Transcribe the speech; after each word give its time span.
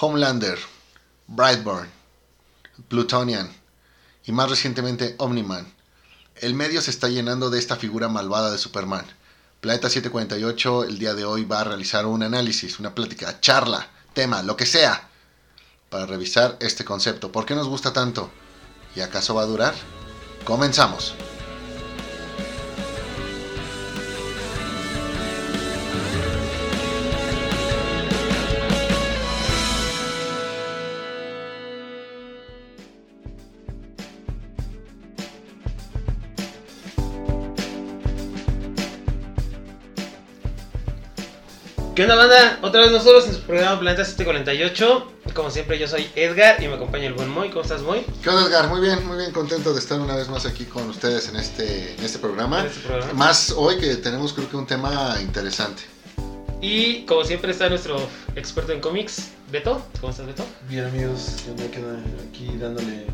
Homelander, 0.00 0.56
Brightburn, 1.26 1.88
Plutonian 2.86 3.52
y 4.24 4.30
más 4.30 4.48
recientemente 4.48 5.16
Omniman. 5.18 5.74
El 6.36 6.54
medio 6.54 6.80
se 6.82 6.92
está 6.92 7.08
llenando 7.08 7.50
de 7.50 7.58
esta 7.58 7.74
figura 7.74 8.06
malvada 8.06 8.52
de 8.52 8.58
Superman. 8.58 9.04
Planeta 9.60 9.90
748 9.90 10.84
el 10.84 11.00
día 11.00 11.14
de 11.14 11.24
hoy 11.24 11.44
va 11.44 11.62
a 11.62 11.64
realizar 11.64 12.06
un 12.06 12.22
análisis, 12.22 12.78
una 12.78 12.94
plática, 12.94 13.40
charla, 13.40 13.88
tema, 14.12 14.44
lo 14.44 14.56
que 14.56 14.66
sea, 14.66 15.08
para 15.90 16.06
revisar 16.06 16.56
este 16.60 16.84
concepto. 16.84 17.32
¿Por 17.32 17.44
qué 17.44 17.56
nos 17.56 17.66
gusta 17.66 17.92
tanto? 17.92 18.30
¿Y 18.94 19.00
acaso 19.00 19.34
va 19.34 19.42
a 19.42 19.46
durar? 19.46 19.74
Comenzamos. 20.44 21.16
¿Qué 41.98 42.04
onda 42.04 42.14
banda? 42.14 42.60
Otra 42.62 42.82
vez 42.82 42.92
nosotros 42.92 43.26
en 43.26 43.34
su 43.34 43.40
programa 43.40 43.80
Planeta 43.80 44.04
748. 44.04 45.12
Como 45.34 45.50
siempre 45.50 45.80
yo 45.80 45.88
soy 45.88 46.08
Edgar 46.14 46.62
y 46.62 46.68
me 46.68 46.74
acompaña 46.74 47.06
el 47.06 47.14
buen 47.14 47.28
Moy. 47.28 47.48
¿Cómo 47.48 47.62
estás 47.62 47.82
Moy? 47.82 48.06
¿Qué 48.22 48.30
onda 48.30 48.46
Edgar? 48.46 48.68
Muy 48.68 48.80
bien, 48.80 49.04
muy 49.04 49.16
bien, 49.16 49.32
contento 49.32 49.72
de 49.72 49.80
estar 49.80 50.00
una 50.00 50.14
vez 50.14 50.28
más 50.28 50.46
aquí 50.46 50.64
con 50.64 50.88
ustedes 50.88 51.28
en 51.28 51.34
este, 51.34 51.94
en 51.94 52.04
este 52.04 52.20
programa. 52.20 52.60
En 52.60 52.66
este 52.66 52.86
programa. 52.86 53.12
Más 53.14 53.50
hoy 53.50 53.78
que 53.78 53.96
tenemos 53.96 54.32
creo 54.32 54.48
que 54.48 54.56
un 54.56 54.68
tema 54.68 55.16
interesante. 55.20 55.82
Y 56.60 57.04
como 57.04 57.24
siempre 57.24 57.50
está 57.50 57.68
nuestro 57.68 57.98
experto 58.36 58.70
en 58.70 58.80
cómics, 58.80 59.30
Beto. 59.50 59.84
¿Cómo 60.00 60.12
estás 60.12 60.26
Beto? 60.26 60.44
Bien 60.68 60.84
amigos, 60.84 61.46
yo 61.48 61.54
me 61.60 61.68
quedo 61.68 61.96
aquí 62.30 62.56
dándole 62.60 63.06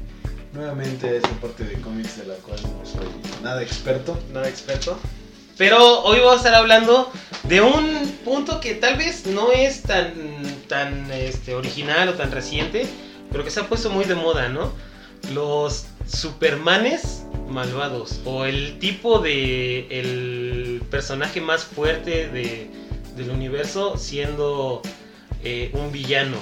nuevamente 0.52 1.08
a 1.08 1.12
esa 1.12 1.30
parte 1.41 1.64
de 1.64 1.80
cómics 1.80 2.19
de 2.19 2.26
la 2.26 2.34
cual 2.34 2.60
no 2.60 2.84
soy 2.84 3.08
nada 3.42 3.62
experto. 3.62 4.19
Nada 4.30 4.46
experto. 4.46 4.98
Pero 5.56 6.02
hoy 6.02 6.19
vamos 6.19 6.34
a 6.34 6.36
estar 6.36 6.54
hablando 6.56 7.10
de 7.48 7.61
un 7.61 8.09
punto 8.25 8.61
que 8.61 8.75
tal 8.75 8.97
vez 8.97 9.27
no 9.27 9.53
es 9.53 9.83
tan, 9.83 10.14
tan 10.69 11.11
este, 11.11 11.55
original 11.55 12.09
o 12.09 12.14
tan 12.14 12.31
reciente, 12.33 12.87
pero 13.31 13.45
que 13.45 13.50
se 13.50 13.61
ha 13.61 13.69
puesto 13.69 13.91
muy 13.91 14.05
de 14.05 14.14
moda, 14.14 14.48
¿no? 14.48 14.73
Los 15.33 15.87
Supermanes 16.06 17.25
malvados 17.48 18.20
o 18.25 18.45
el 18.45 18.78
tipo 18.78 19.20
de 19.20 19.87
el 19.89 20.83
personaje 20.91 21.41
más 21.41 21.65
fuerte 21.65 22.28
de, 22.28 22.69
del 23.17 23.31
universo 23.31 23.97
siendo 23.97 24.83
eh, 25.42 25.70
un 25.72 25.91
villano. 25.92 26.37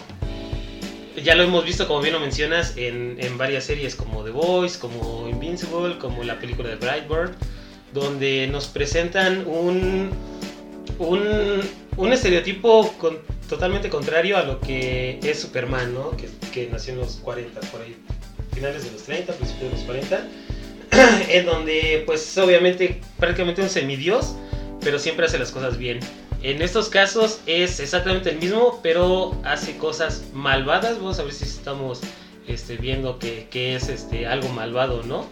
Ya 1.22 1.34
lo 1.34 1.44
hemos 1.44 1.64
visto, 1.64 1.86
como 1.86 2.00
bien 2.00 2.14
lo 2.14 2.20
mencionas, 2.20 2.76
en, 2.76 3.16
en 3.20 3.38
varias 3.38 3.64
series 3.64 3.94
como 3.94 4.24
The 4.24 4.30
Voice, 4.30 4.78
como 4.78 5.28
Invincible, 5.28 5.98
como 5.98 6.24
la 6.24 6.38
película 6.38 6.70
de 6.70 6.76
Brightburn 6.76 7.36
donde 7.92 8.48
nos 8.48 8.66
presentan 8.66 9.46
un, 9.46 10.10
un, 10.98 11.60
un 11.96 12.12
estereotipo 12.12 12.92
con- 12.98 13.18
totalmente 13.48 13.88
contrario 13.88 14.36
a 14.36 14.42
lo 14.42 14.60
que 14.60 15.18
es 15.22 15.40
Superman, 15.40 15.92
¿no? 15.94 16.10
Que, 16.16 16.28
que 16.52 16.68
nació 16.70 16.94
en 16.94 17.00
los 17.00 17.16
40, 17.16 17.60
por 17.60 17.82
ahí, 17.82 17.96
finales 18.54 18.84
de 18.84 18.90
los 18.92 19.02
30, 19.02 19.32
principios 19.34 19.70
de 19.70 19.76
los 19.76 19.84
40, 19.86 20.28
en 21.30 21.46
donde 21.46 22.02
pues 22.06 22.36
obviamente 22.38 23.00
prácticamente 23.18 23.62
un 23.62 23.68
semidios, 23.68 24.34
pero 24.80 24.98
siempre 24.98 25.26
hace 25.26 25.38
las 25.38 25.50
cosas 25.50 25.78
bien. 25.78 26.00
En 26.42 26.60
estos 26.60 26.88
casos 26.88 27.38
es 27.46 27.78
exactamente 27.78 28.30
el 28.30 28.38
mismo, 28.38 28.80
pero 28.82 29.40
hace 29.44 29.76
cosas 29.76 30.24
malvadas. 30.32 30.96
Vamos 30.96 31.18
a 31.20 31.22
ver 31.22 31.32
si 31.32 31.44
estamos 31.44 32.00
este, 32.48 32.76
viendo 32.76 33.18
que, 33.20 33.46
que 33.48 33.76
es 33.76 33.88
este, 33.88 34.26
algo 34.26 34.48
malvado, 34.48 35.04
¿no? 35.04 35.26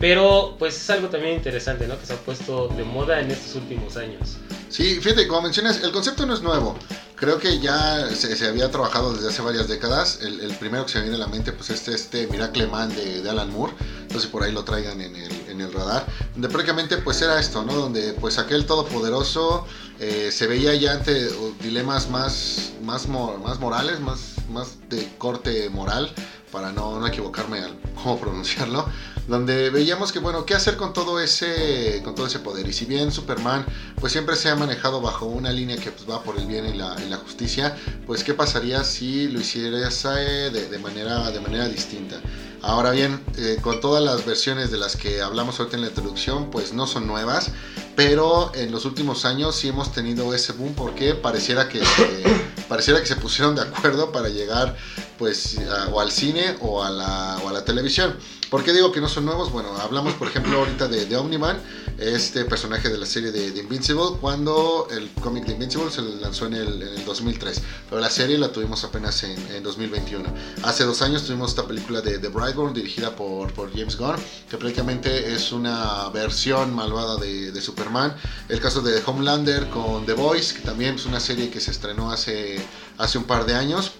Pero 0.00 0.56
pues 0.58 0.76
es 0.76 0.90
algo 0.90 1.08
también 1.08 1.34
interesante, 1.36 1.86
¿no? 1.86 2.00
Que 2.00 2.06
se 2.06 2.14
ha 2.14 2.16
puesto 2.16 2.66
de 2.68 2.82
moda 2.82 3.20
en 3.20 3.30
estos 3.30 3.54
últimos 3.54 3.96
años. 3.96 4.38
Sí, 4.70 5.00
fíjate, 5.00 5.26
como 5.26 5.42
mencionas, 5.42 5.82
el 5.82 5.90
concepto 5.90 6.24
no 6.26 6.32
es 6.32 6.42
nuevo. 6.42 6.76
Creo 7.16 7.38
que 7.38 7.58
ya 7.58 8.08
se, 8.14 8.34
se 8.36 8.46
había 8.46 8.70
trabajado 8.70 9.12
desde 9.12 9.28
hace 9.28 9.42
varias 9.42 9.66
décadas. 9.66 10.20
El, 10.22 10.40
el 10.40 10.56
primero 10.56 10.86
que 10.86 10.92
se 10.92 10.98
me 10.98 11.04
viene 11.04 11.16
a 11.16 11.20
la 11.20 11.26
mente, 11.26 11.52
pues 11.52 11.70
este, 11.70 11.92
este 11.92 12.28
Miracle 12.28 12.68
Man 12.68 12.88
de, 12.94 13.20
de 13.20 13.28
Alan 13.28 13.50
Moore. 13.50 13.74
Entonces 14.02 14.30
por 14.30 14.44
ahí 14.44 14.52
lo 14.52 14.64
traigan 14.64 15.00
en 15.00 15.16
el, 15.16 15.32
en 15.48 15.60
el 15.60 15.72
radar. 15.72 16.06
Donde 16.32 16.48
prácticamente 16.48 16.98
pues 16.98 17.20
era 17.20 17.38
esto, 17.40 17.64
¿no? 17.64 17.74
Donde 17.74 18.12
pues 18.14 18.38
aquel 18.38 18.64
todopoderoso 18.64 19.66
eh, 19.98 20.30
se 20.32 20.46
veía 20.46 20.72
ya 20.76 20.92
ante 20.92 21.28
dilemas 21.62 22.08
más, 22.08 22.70
más, 22.82 23.08
más 23.08 23.58
morales, 23.58 23.98
más, 23.98 24.36
más 24.50 24.78
de 24.88 25.12
corte 25.18 25.68
moral, 25.68 26.14
para 26.52 26.70
no, 26.70 26.98
no 27.00 27.06
equivocarme 27.08 27.58
al 27.58 27.76
cómo 27.96 28.18
pronunciarlo 28.20 28.86
donde 29.30 29.70
veíamos 29.70 30.10
que 30.10 30.18
bueno 30.18 30.44
qué 30.44 30.54
hacer 30.54 30.76
con 30.76 30.92
todo 30.92 31.20
ese 31.20 32.02
con 32.04 32.16
todo 32.16 32.26
ese 32.26 32.40
poder 32.40 32.66
y 32.66 32.72
si 32.72 32.84
bien 32.84 33.12
Superman 33.12 33.64
pues 34.00 34.12
siempre 34.12 34.34
se 34.34 34.50
ha 34.50 34.56
manejado 34.56 35.00
bajo 35.00 35.26
una 35.26 35.52
línea 35.52 35.76
que 35.76 35.92
pues, 35.92 36.10
va 36.10 36.20
por 36.24 36.36
el 36.36 36.46
bien 36.46 36.66
y 36.66 36.76
la, 36.76 36.96
justicia 37.24 37.76
pues 38.06 38.24
qué 38.24 38.34
pasaría 38.34 38.82
si 38.82 39.28
lo 39.28 39.40
hicieras 39.40 40.04
eh, 40.04 40.50
de, 40.50 40.78
manera 40.80 41.30
de 41.30 41.38
manera 41.38 41.68
distinta 41.68 42.20
ahora 42.60 42.90
bien 42.90 43.22
eh, 43.36 43.58
con 43.62 43.80
todas 43.80 44.02
las 44.02 44.26
versiones 44.26 44.72
de 44.72 44.78
las 44.78 44.96
que 44.96 45.22
hablamos 45.22 45.60
ahorita 45.60 45.76
en 45.76 45.82
la 45.82 45.88
introducción 45.88 46.50
pues 46.50 46.72
no 46.72 46.88
son 46.88 47.06
nuevas 47.06 47.52
pero 47.94 48.50
en 48.56 48.72
los 48.72 48.84
últimos 48.84 49.24
años 49.24 49.54
sí 49.54 49.68
hemos 49.68 49.92
tenido 49.92 50.34
ese 50.34 50.54
boom 50.54 50.74
porque 50.74 51.14
pareciera 51.14 51.68
que 51.68 51.84
se, 51.84 52.24
pareciera 52.68 52.98
que 52.98 53.06
se 53.06 53.16
pusieron 53.16 53.54
de 53.54 53.62
acuerdo 53.62 54.10
para 54.10 54.28
llegar 54.28 54.76
pues 55.18 55.56
o 55.92 56.00
al 56.00 56.10
cine 56.10 56.56
o 56.60 56.82
a 56.82 56.90
la, 56.90 57.38
o 57.44 57.48
a 57.48 57.52
la 57.52 57.64
televisión 57.64 58.16
¿Por 58.50 58.64
qué 58.64 58.72
digo 58.72 58.90
que 58.90 59.00
no 59.00 59.08
son 59.08 59.26
nuevos? 59.26 59.52
Bueno, 59.52 59.76
hablamos 59.76 60.14
por 60.14 60.26
ejemplo 60.26 60.58
ahorita 60.58 60.88
de, 60.88 61.06
de 61.06 61.16
Omniman, 61.16 61.56
este 61.98 62.44
personaje 62.44 62.88
de 62.88 62.98
la 62.98 63.06
serie 63.06 63.30
de, 63.30 63.52
de 63.52 63.60
Invincible, 63.60 64.18
cuando 64.20 64.88
el 64.90 65.08
cómic 65.22 65.44
de 65.46 65.52
Invincible 65.52 65.88
se 65.92 66.02
lanzó 66.02 66.46
en 66.46 66.54
el, 66.54 66.82
en 66.82 66.88
el 66.88 67.04
2003, 67.04 67.62
pero 67.88 68.00
la 68.00 68.10
serie 68.10 68.38
la 68.38 68.50
tuvimos 68.50 68.82
apenas 68.82 69.22
en, 69.22 69.38
en 69.54 69.62
2021. 69.62 70.28
Hace 70.64 70.82
dos 70.82 71.00
años 71.00 71.24
tuvimos 71.24 71.50
esta 71.50 71.64
película 71.64 72.00
de, 72.00 72.18
de 72.18 72.28
Brightburn 72.28 72.74
dirigida 72.74 73.14
por, 73.14 73.52
James 73.72 73.96
Gunn, 73.96 74.16
que 74.50 74.56
prácticamente 74.56 75.32
es 75.32 75.52
una 75.52 76.08
versión 76.08 76.74
malvada 76.74 77.18
de, 77.18 77.52
de 77.52 77.60
Superman. 77.60 78.16
El 78.48 78.58
caso 78.58 78.80
de 78.80 79.00
Homelander 79.06 79.68
con 79.68 80.06
The 80.06 80.14
Voice, 80.14 80.56
que 80.56 80.62
también 80.62 80.96
es 80.96 81.06
una 81.06 81.20
serie 81.20 81.50
que 81.50 81.60
se 81.60 81.70
estrenó 81.70 82.10
hace, 82.10 82.58
hace 82.98 83.16
un 83.16 83.24
par 83.24 83.46
de 83.46 83.54
años 83.54 83.92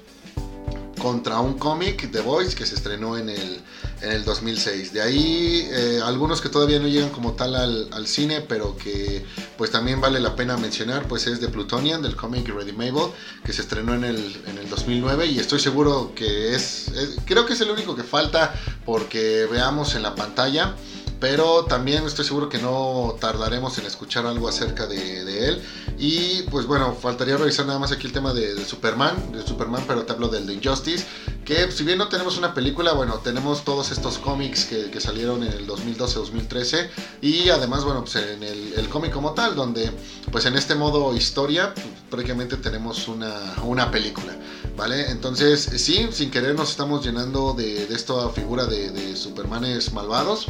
contra 1.00 1.40
un 1.40 1.54
cómic, 1.54 2.10
The 2.10 2.20
Voice, 2.20 2.54
que 2.54 2.66
se 2.66 2.74
estrenó 2.74 3.16
en 3.16 3.30
el, 3.30 3.60
en 4.02 4.12
el 4.12 4.24
2006. 4.24 4.92
De 4.92 5.02
ahí 5.02 5.68
eh, 5.70 6.00
algunos 6.04 6.40
que 6.40 6.48
todavía 6.48 6.78
no 6.78 6.88
llegan 6.88 7.10
como 7.10 7.32
tal 7.34 7.54
al, 7.56 8.06
cine, 8.06 8.40
pero 8.40 8.76
que 8.76 9.24
pues 9.58 9.70
también 9.70 10.00
vale 10.00 10.20
la 10.20 10.34
pena 10.36 10.56
mencionar, 10.56 11.06
pues 11.06 11.26
es 11.26 11.40
de 11.40 11.48
Plutonian, 11.48 12.02
del 12.02 12.16
cómic 12.16 12.48
Ready 12.48 12.72
Mabel, 12.72 13.12
que 13.44 13.52
se 13.52 13.62
estrenó 13.62 13.94
en 13.94 14.04
el, 14.04 14.42
en 14.46 14.58
el 14.58 14.68
2009 14.68 15.26
y 15.26 15.38
estoy 15.38 15.60
seguro 15.60 16.12
que 16.14 16.54
es- 16.54 16.90
creo 17.26 17.46
que 17.46 17.52
es 17.52 17.60
el 17.60 17.70
único 17.70 17.94
que 17.94 18.02
falta 18.02 18.54
porque 18.84 19.46
veamos 19.50 19.94
en 19.94 20.02
la 20.02 20.14
pantalla. 20.14 20.74
Pero 21.20 21.66
también 21.66 22.04
estoy 22.06 22.24
seguro 22.24 22.48
que 22.48 22.58
no 22.58 23.16
tardaremos 23.20 23.76
en 23.78 23.86
escuchar 23.86 24.26
algo 24.26 24.48
acerca 24.48 24.86
de, 24.86 25.24
de 25.24 25.48
él. 25.48 25.62
Y 25.98 26.42
pues 26.44 26.66
bueno, 26.66 26.94
faltaría 26.94 27.36
revisar 27.36 27.66
nada 27.66 27.78
más 27.78 27.92
aquí 27.92 28.06
el 28.06 28.12
tema 28.12 28.32
de, 28.32 28.54
de 28.54 28.64
Superman, 28.64 29.32
de 29.32 29.46
Superman, 29.46 29.84
pero 29.86 30.04
te 30.04 30.12
hablo 30.12 30.28
del 30.28 30.46
de 30.46 30.54
Injustice, 30.54 31.04
que 31.44 31.70
si 31.70 31.84
bien 31.84 31.98
no 31.98 32.08
tenemos 32.08 32.38
una 32.38 32.54
película, 32.54 32.94
bueno, 32.94 33.18
tenemos 33.18 33.64
todos 33.64 33.90
estos 33.90 34.18
cómics 34.18 34.64
que, 34.64 34.90
que 34.90 34.98
salieron 34.98 35.42
en 35.42 35.52
el 35.52 35.66
2012-2013 35.66 36.88
y 37.20 37.50
además, 37.50 37.84
bueno, 37.84 38.00
pues 38.02 38.16
en 38.16 38.42
el, 38.42 38.72
el 38.74 38.88
cómic 38.88 39.12
como 39.12 39.32
tal, 39.32 39.54
donde 39.54 39.90
pues 40.32 40.46
en 40.46 40.56
este 40.56 40.74
modo 40.74 41.14
historia 41.14 41.74
pues, 41.74 41.86
prácticamente 42.08 42.56
tenemos 42.56 43.08
una, 43.08 43.56
una 43.64 43.90
película, 43.90 44.38
¿vale? 44.76 45.10
Entonces, 45.10 45.68
sí, 45.76 46.08
sin 46.12 46.30
querer 46.30 46.54
nos 46.54 46.70
estamos 46.70 47.04
llenando 47.04 47.52
de, 47.52 47.86
de 47.86 47.94
esta 47.94 48.30
figura 48.30 48.64
de, 48.64 48.90
de 48.90 49.16
Supermanes 49.16 49.92
malvados, 49.92 50.46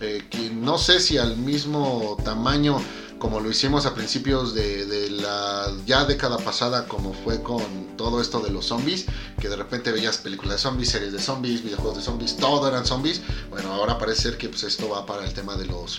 eh, 0.00 0.24
que 0.30 0.50
no 0.50 0.78
sé 0.78 1.00
si 1.00 1.18
al 1.18 1.36
mismo 1.36 2.16
tamaño 2.24 2.80
como 3.18 3.40
lo 3.40 3.50
hicimos 3.50 3.86
a 3.86 3.94
principios 3.94 4.54
de, 4.54 4.84
de 4.86 5.10
la 5.10 5.72
ya 5.86 6.04
década 6.04 6.36
pasada, 6.36 6.86
como 6.86 7.14
fue 7.14 7.42
con 7.42 7.96
todo 7.96 8.20
esto 8.20 8.40
de 8.40 8.50
los 8.50 8.66
zombies, 8.66 9.06
que 9.40 9.48
de 9.48 9.56
repente 9.56 9.90
veías 9.90 10.18
películas 10.18 10.56
de 10.56 10.58
zombies, 10.58 10.90
series 10.90 11.12
de 11.12 11.18
zombies, 11.18 11.62
videojuegos 11.62 11.96
de 11.96 12.02
zombies, 12.02 12.36
todo 12.36 12.68
eran 12.68 12.84
zombies. 12.84 13.22
Bueno, 13.48 13.72
ahora 13.72 13.98
parece 13.98 14.22
ser 14.22 14.36
que 14.36 14.48
pues, 14.50 14.64
esto 14.64 14.88
va 14.90 15.06
para 15.06 15.24
el 15.24 15.32
tema 15.32 15.56
de 15.56 15.66
los 15.66 15.98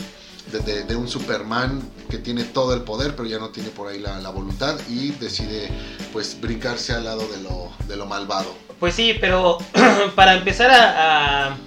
de, 0.51 0.83
de- 0.83 0.95
un 0.95 1.07
Superman 1.09 1.81
que 2.09 2.19
tiene 2.19 2.43
todo 2.43 2.73
el 2.73 2.81
poder, 2.81 3.15
pero 3.15 3.27
ya 3.27 3.39
no 3.39 3.49
tiene 3.49 3.69
por 3.69 3.87
ahí 3.87 3.99
la, 3.99 4.29
voluntad 4.29 4.77
y 4.87 5.09
decide 5.11 5.69
pues 6.13 6.39
brincarse 6.39 6.93
al 6.93 7.03
lado 7.03 7.27
de 7.27 7.41
lo, 7.41 7.71
lo 7.95 8.05
malvado. 8.05 8.55
Pues 8.79 8.93
sí, 8.93 9.15
pero 9.19 9.57
para 10.15 10.35
empezar 10.35 10.69
a- 10.71 11.57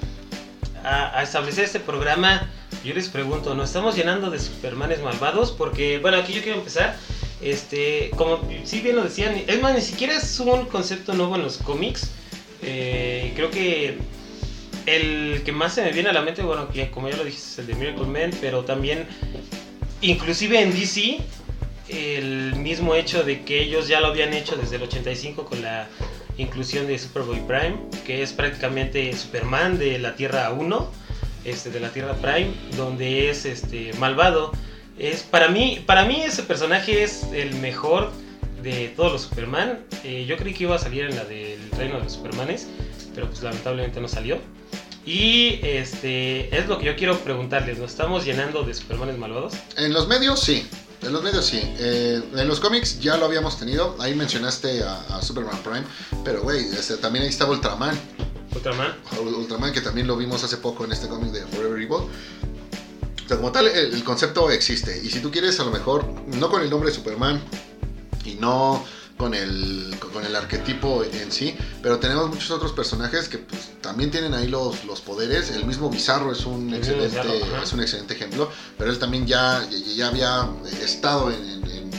a- 0.85 1.23
establecer 1.23 1.65
este 1.65 1.81
programa, 1.81 2.49
yo 2.85 2.94
les 2.94 3.09
pregunto, 3.09 3.55
¿nos 3.55 3.69
estamos 3.71 3.97
llenando 3.97 4.31
de 4.31 4.38
Supermanes 4.38 5.00
malvados? 5.03 5.53
Porque, 5.53 5.99
bueno, 5.99 6.17
aquí 6.19 6.32
yo 6.32 6.43
quiero 6.43 6.59
empezar 6.59 6.97
Este, 7.43 8.11
como 8.17 8.38
sí 8.65 8.81
bien 8.81 8.97
lo 8.97 9.03
decían, 9.03 9.35
es 9.47 9.62
más, 9.62 9.75
ni 9.75 9.81
siquiera 9.81 10.15
es 10.15 10.41
un 10.41 10.67
concepto 10.67 11.15
nuevo 11.15 11.37
en 11.37 11.43
los 11.43 11.56
cómics. 11.56 12.11
Eh, 12.62 13.32
creo 13.35 13.50
que 13.50 13.97
el 14.85 15.41
que 15.43 15.50
más 15.50 15.75
se 15.75 15.82
me 15.82 15.91
viene 15.93 16.11
a 16.11 16.12
la 16.12 16.21
mente, 16.21 16.43
bueno, 16.43 16.69
que 16.69 16.91
como 16.91 17.09
ya 17.09 17.17
lo 17.17 17.25
dijiste, 17.25 17.49
es 17.53 17.59
el 17.61 17.67
de 17.69 17.75
Miracle 17.76 18.05
Man, 18.06 18.31
pero 18.43 18.62
también, 18.65 19.06
inclusive 20.03 20.61
en 20.61 20.71
DC, 20.73 21.19
el 21.88 22.56
mismo 22.56 22.94
hecho 22.94 23.23
de 23.25 23.43
que 23.43 23.62
ellos 23.62 23.88
ya 23.88 24.00
lo 24.00 24.09
habían 24.09 24.33
hecho 24.35 24.56
desde 24.56 24.76
el 24.76 24.83
85 24.83 25.44
con 25.47 25.62
la 25.62 25.88
inclusión 26.40 26.87
de 26.87 26.98
Superboy 26.98 27.40
Prime, 27.46 27.76
que 28.06 28.22
es 28.22 28.32
prácticamente 28.32 29.14
Superman 29.16 29.78
de 29.78 29.98
la 29.98 30.14
Tierra 30.16 30.50
1, 30.50 30.90
este, 31.44 31.70
de 31.70 31.81
la 31.81 31.90
Tierra 31.90 32.14
Prime, 32.14 32.52
donde 32.76 33.31
es 33.31 33.44
este, 33.44 33.92
malvado. 33.94 34.52
Es, 34.98 35.22
para, 35.22 35.48
mí, 35.48 35.82
para 35.87 36.04
mí 36.04 36.20
ese 36.22 36.42
personaje 36.42 37.02
es 37.02 37.25
el 37.32 37.54
mejor 37.56 38.10
de 38.62 38.88
todos 38.96 39.12
los 39.12 39.22
Superman. 39.22 39.78
Eh, 40.04 40.26
yo 40.28 40.37
creí 40.37 40.54
que 40.54 40.64
iba 40.64 40.76
a 40.76 40.78
salir 40.78 41.04
en 41.04 41.16
la 41.16 41.25
del 41.25 41.58
Reino 41.72 41.96
de 41.96 42.04
los 42.04 42.12
Supermanes, 42.12 42.69
pero 43.14 43.26
pues 43.28 43.42
lamentablemente 43.42 44.00
no 44.00 44.08
salió. 44.08 44.38
Y 45.06 45.60
este 45.62 46.54
es 46.56 46.69
lo 46.69 46.78
que 46.78 46.87
yo 46.87 46.96
quiero 46.96 47.19
preguntarles, 47.20 47.78
¿nos 47.78 47.90
estamos 47.90 48.25
llenando 48.25 48.62
de 48.62 48.75
Supermanes 48.75 49.16
malvados? 49.16 49.54
En 49.78 49.94
los 49.94 50.06
medios 50.08 50.40
sí, 50.40 50.69
en 51.02 51.12
los 51.12 51.23
medios 51.23 51.47
sí. 51.47 51.61
Eh, 51.79 52.23
en 52.35 52.49
los 52.49 52.61
cómics 52.61 53.00
ya 53.00 53.17
lo 53.17 53.26
habíamos 53.26 53.58
tenido. 53.58 53.97
Ahí 53.99 54.14
mencionaste 54.14 54.82
a, 54.82 55.23
Superman 55.23 55.58
Prime. 55.62 55.85
Pero, 56.25 56.43
güey, 56.43 56.61
este, 56.67 56.97
también 56.97 57.25
ahí 57.25 57.31
estaba 57.31 57.52
Ultraman. 57.52 57.99
Ultraman. 58.55 58.97
Ultraman, 59.19 59.73
que 59.73 59.81
también 59.81 60.06
lo 60.06 60.17
vimos 60.17 60.44
hace 60.44 60.58
poco 60.58 60.85
en 60.85 60.93
este 60.93 61.08
cómic 61.08 61.32
de 61.32 61.47
Forever 61.47 61.81
Evil. 61.81 61.93
O 61.93 62.08
sea, 63.26 63.37
como 63.37 63.52
tal, 63.52 63.69
el, 63.69 64.05
concepto 64.05 64.50
existe. 64.50 65.00
Y 65.02 65.11
si 65.11 65.20
tú 65.20 65.31
quieres, 65.31 65.58
a 65.61 65.64
lo 65.64 65.70
mejor, 65.70 66.05
no 66.26 66.50
con 66.50 66.62
el 66.62 66.69
nombre 66.69 66.91
de 66.91 66.97
Superman 66.97 67.41
y 68.25 68.35
no 68.35 68.85
con 69.20 69.34
el, 69.34 69.94
con 70.14 70.25
el 70.25 70.34
arquetipo 70.34 71.05
en 71.05 71.31
sí, 71.31 71.55
pero 71.82 71.99
tenemos 71.99 72.31
muchos 72.31 72.50
otros 72.50 72.72
personajes 72.72 73.28
que 73.28 73.37
pues, 73.37 73.69
también 73.82 74.11
tienen 74.11 74.32
ahí 74.32 74.49
los, 74.49 74.82
los 74.87 75.02
poderes. 75.02 75.50
El 75.50 75.67
mismo 75.67 75.90
Bizarro 75.90 76.32
es 76.32 76.46
un, 76.46 76.72
excelente, 76.72 77.20
es 77.62 77.72
un 77.75 77.82
excelente 77.82 78.14
ejemplo, 78.14 78.50
pero 78.78 78.90
él 78.90 78.99
también 78.99 79.26
ya, 79.26 79.62
ya 79.94 80.08
había 80.08 80.49
estado 80.82 81.31
en, 81.31 81.61
en, 81.69 81.90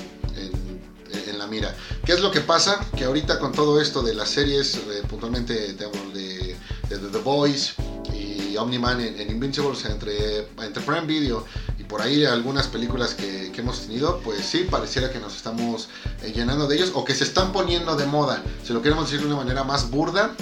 la 1.38 1.48
mira. 1.48 1.76
¿Qué 2.06 2.12
es 2.12 2.20
lo 2.20 2.30
que 2.32 2.42
pasa? 2.42 2.86
Que 2.96 3.06
ahorita 3.06 3.40
con 3.40 3.52
todo 3.52 3.80
esto 3.82 4.02
de 4.04 4.14
las 4.14 4.30
series, 4.30 4.76
eh, 4.76 5.04
puntualmente 5.08 5.74
de, 5.74 5.88
de, 6.14 6.56
The 6.90 7.18
Boys 7.20 7.74
y 8.14 8.58
Omni-Man 8.58 9.00
en, 9.00 9.32
Invincibles 9.32 9.86
entre, 9.86 10.48
entre 10.60 10.84
Prime 10.84 11.06
Video 11.06 11.46
por 11.92 12.02
ahí 12.02 12.24
algunas 12.24 12.68
películas 12.68 13.14
que, 13.14 13.52
hemos 13.54 13.82
tenido, 13.82 14.22
pues 14.22 14.46
sí, 14.46 14.66
pareciera 14.72 15.12
que 15.12 15.20
nos 15.20 15.36
estamos 15.36 15.90
eh, 16.24 16.32
llenando 16.34 16.66
de 16.66 16.78
ellos 16.78 16.94
o 16.96 17.04
que 17.04 17.14
se 17.14 17.26
están 17.26 17.52
poniendo 17.52 17.98
de 17.98 18.06
moda. 18.06 18.42
Si 18.64 18.72
lo 18.72 18.82
queremos 18.82 19.12
decir 19.12 19.20
de 19.20 19.26
una 19.28 19.36
manera 19.36 19.66
más 19.66 19.92
burda, 19.92 20.34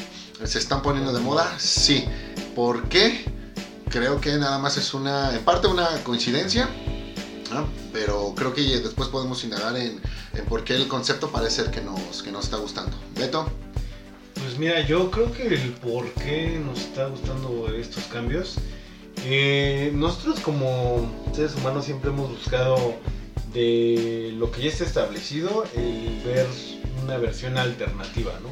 se 0.43 0.59
están 0.59 0.83
poniendo 0.83 1.11
de 1.11 1.19
moda, 1.19 1.51
sí. 1.57 2.05
¿Por 2.55 2.87
qué? 2.87 3.25
Creo 3.89 4.21
que 4.21 4.37
nada 4.37 4.59
más 4.59 4.77
es 4.77 4.93
una, 4.93 5.31
parte 5.43 5.67
una 5.67 5.87
coincidencia, 6.03 6.69
pero 7.91 8.33
creo 8.35 8.53
que 8.53 8.61
después 8.61 9.09
podemos 9.09 9.43
indagar 9.43 9.75
en, 9.75 9.99
en, 10.33 10.45
por 10.45 10.63
qué 10.63 10.75
el 10.75 10.87
concepto 10.87 11.31
parece 11.31 11.63
ser 11.63 11.71
que 11.71 11.81
nos, 11.81 12.21
que 12.21 12.31
nos 12.31 12.45
está 12.45 12.57
gustando. 12.57 12.95
Beto. 13.15 13.49
Pues 14.35 14.59
mira, 14.59 14.85
yo 14.85 15.09
creo 15.09 15.33
que 15.33 15.47
el 15.47 15.71
por 15.73 16.07
qué 16.13 16.61
nos 16.63 16.79
está 16.79 17.07
gustando 17.07 17.67
estos 17.75 18.03
cambios 18.03 18.55
eh, 19.25 19.91
nosotros 19.93 20.39
como 20.39 21.11
seres 21.33 21.55
humanos 21.55 21.85
siempre 21.85 22.09
hemos 22.09 22.29
buscado 22.29 22.95
de 23.53 24.31
lo 24.37 24.51
que 24.51 24.63
ya 24.63 24.69
está 24.69 24.85
establecido 24.85 25.65
el 25.75 26.21
ver 26.23 26.45
una 27.03 27.17
versión 27.17 27.57
alternativa, 27.57 28.33
¿no? 28.41 28.49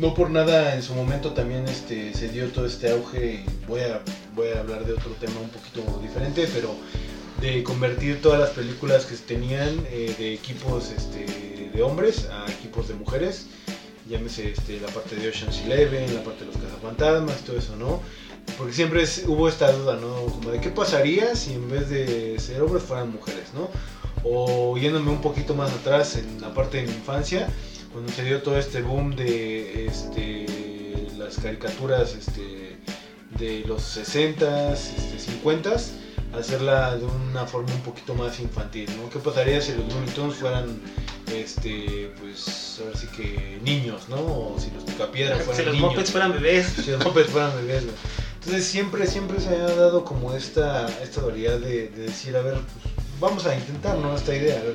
No 0.00 0.14
por 0.14 0.30
nada 0.30 0.74
en 0.74 0.82
su 0.82 0.94
momento 0.94 1.32
también 1.32 1.68
este, 1.68 2.14
se 2.14 2.28
dio 2.28 2.48
todo 2.48 2.66
este 2.66 2.90
auge, 2.90 3.44
voy 3.66 3.80
a, 3.80 4.00
voy 4.34 4.48
a 4.48 4.60
hablar 4.60 4.86
de 4.86 4.92
otro 4.92 5.10
tema 5.20 5.40
un 5.40 5.50
poquito 5.50 6.00
diferente, 6.00 6.48
pero 6.54 6.74
de 7.40 7.62
convertir 7.62 8.20
todas 8.22 8.40
las 8.40 8.50
películas 8.50 9.04
que 9.04 9.16
tenían 9.16 9.68
eh, 9.90 10.14
de 10.18 10.34
equipos 10.34 10.90
este, 10.90 11.70
de 11.72 11.82
hombres 11.82 12.28
a 12.30 12.50
equipos 12.50 12.88
de 12.88 12.94
mujeres, 12.94 13.46
llámese 14.08 14.52
este, 14.52 14.80
la 14.80 14.88
parte 14.88 15.16
de 15.16 15.28
Ocean's 15.28 15.58
Eleven, 15.58 16.14
la 16.14 16.22
parte 16.22 16.44
de 16.44 16.52
los 16.52 16.56
cazafantasmas, 16.56 17.38
todo 17.40 17.58
eso, 17.58 17.76
¿no? 17.76 18.00
Porque 18.58 18.72
siempre 18.72 19.04
hubo 19.26 19.48
esta 19.48 19.72
duda, 19.72 19.96
¿no? 19.96 20.26
Como 20.26 20.50
de 20.50 20.60
qué 20.60 20.70
pasaría 20.70 21.34
si 21.34 21.54
en 21.54 21.70
vez 21.70 21.88
de 21.88 22.38
ser 22.38 22.62
hombres 22.62 22.82
fueran 22.82 23.10
mujeres, 23.10 23.52
¿no? 23.54 23.68
O 24.24 24.76
yéndome 24.76 25.10
un 25.10 25.20
poquito 25.20 25.54
más 25.54 25.72
atrás 25.72 26.16
en 26.16 26.40
la 26.40 26.52
parte 26.52 26.78
de 26.78 26.84
mi 26.84 26.92
infancia, 26.92 27.48
cuando 27.92 28.12
se 28.12 28.24
dio 28.24 28.42
todo 28.42 28.58
este 28.58 28.82
boom 28.82 29.16
de 29.16 29.86
este, 29.86 30.46
las 31.18 31.36
caricaturas 31.36 32.14
este, 32.14 32.76
de 33.38 33.64
los 33.66 33.96
60s, 33.96 34.74
este, 34.74 35.32
50s, 35.32 35.92
hacerla 36.32 36.96
de 36.96 37.04
una 37.04 37.46
forma 37.46 37.72
un 37.74 37.80
poquito 37.80 38.14
más 38.14 38.38
infantil, 38.40 38.88
¿no? 38.96 39.10
¿Qué 39.10 39.18
pasaría 39.18 39.60
si 39.60 39.72
los 39.72 39.92
Looney 39.92 40.10
Tunes 40.10 40.36
fueran, 40.36 40.80
este, 41.34 42.12
pues, 42.20 42.80
ahora 42.84 42.96
sí 42.96 43.06
que 43.08 43.58
niños, 43.62 44.08
¿no? 44.08 44.16
O 44.16 44.56
si 44.58 44.70
los 44.70 44.84
Picapiedra 44.84 45.36
fueran 45.36 45.56
Si 45.56 45.64
los 45.64 45.76
Muppets 45.76 46.10
fueran 46.10 46.32
bebés. 46.32 46.66
Si 46.84 46.90
los 46.90 47.04
Muppets 47.04 47.30
fueran 47.30 47.52
bebés, 47.56 47.84
¿no? 47.84 47.92
Entonces 48.50 48.68
siempre, 48.68 49.06
siempre 49.06 49.38
se 49.38 49.50
ha 49.50 49.76
dado 49.76 50.04
como 50.04 50.34
esta, 50.34 50.88
esta 51.04 51.22
variedad 51.22 51.60
de, 51.60 51.86
decir, 51.90 52.34
a 52.34 52.42
ver, 52.42 52.54
pues, 52.54 52.94
vamos 53.20 53.46
a 53.46 53.54
intentar. 53.54 53.96
Esta 54.16 54.34
idea, 54.34 54.58
a 54.58 54.64
ver 54.64 54.74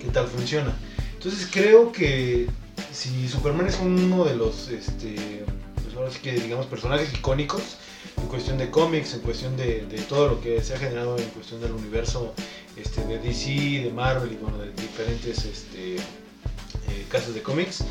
qué 0.00 0.08
tal 0.08 0.26
funciona. 0.26 0.74
Entonces 1.12 1.46
creo 1.52 1.92
que 1.92 2.46
si 2.90 3.28
Superman 3.28 3.66
es 3.66 3.78
uno 3.78 4.24
de 4.24 4.36
los, 4.36 4.68
este, 4.68 5.44
pues 5.94 6.16
que 6.16 6.32
digamos, 6.32 6.64
personajes 6.64 7.12
icónicos 7.12 7.76
en 8.16 8.26
cuestión 8.26 8.56
de 8.56 8.70
cómics, 8.70 9.12
en 9.12 9.20
cuestión 9.20 9.54
de, 9.54 9.82
todo 10.08 10.26
lo 10.26 10.40
que 10.40 10.62
se 10.62 10.72
ha 10.72 10.78
generado 10.78 11.18
en 11.18 11.28
cuestión 11.28 11.60
del 11.60 11.72
universo 11.72 12.32
este, 12.74 13.04
de 13.04 13.18
DC, 13.18 13.82
de 13.84 13.92
Marvel 13.94 14.32
y 14.32 14.36
bueno, 14.36 14.56
de 14.56 14.72
diferentes 14.72 15.44
este, 15.44 15.96
eh, 15.96 17.06
casos 17.10 17.34
de 17.34 17.42
cómics, 17.42 17.84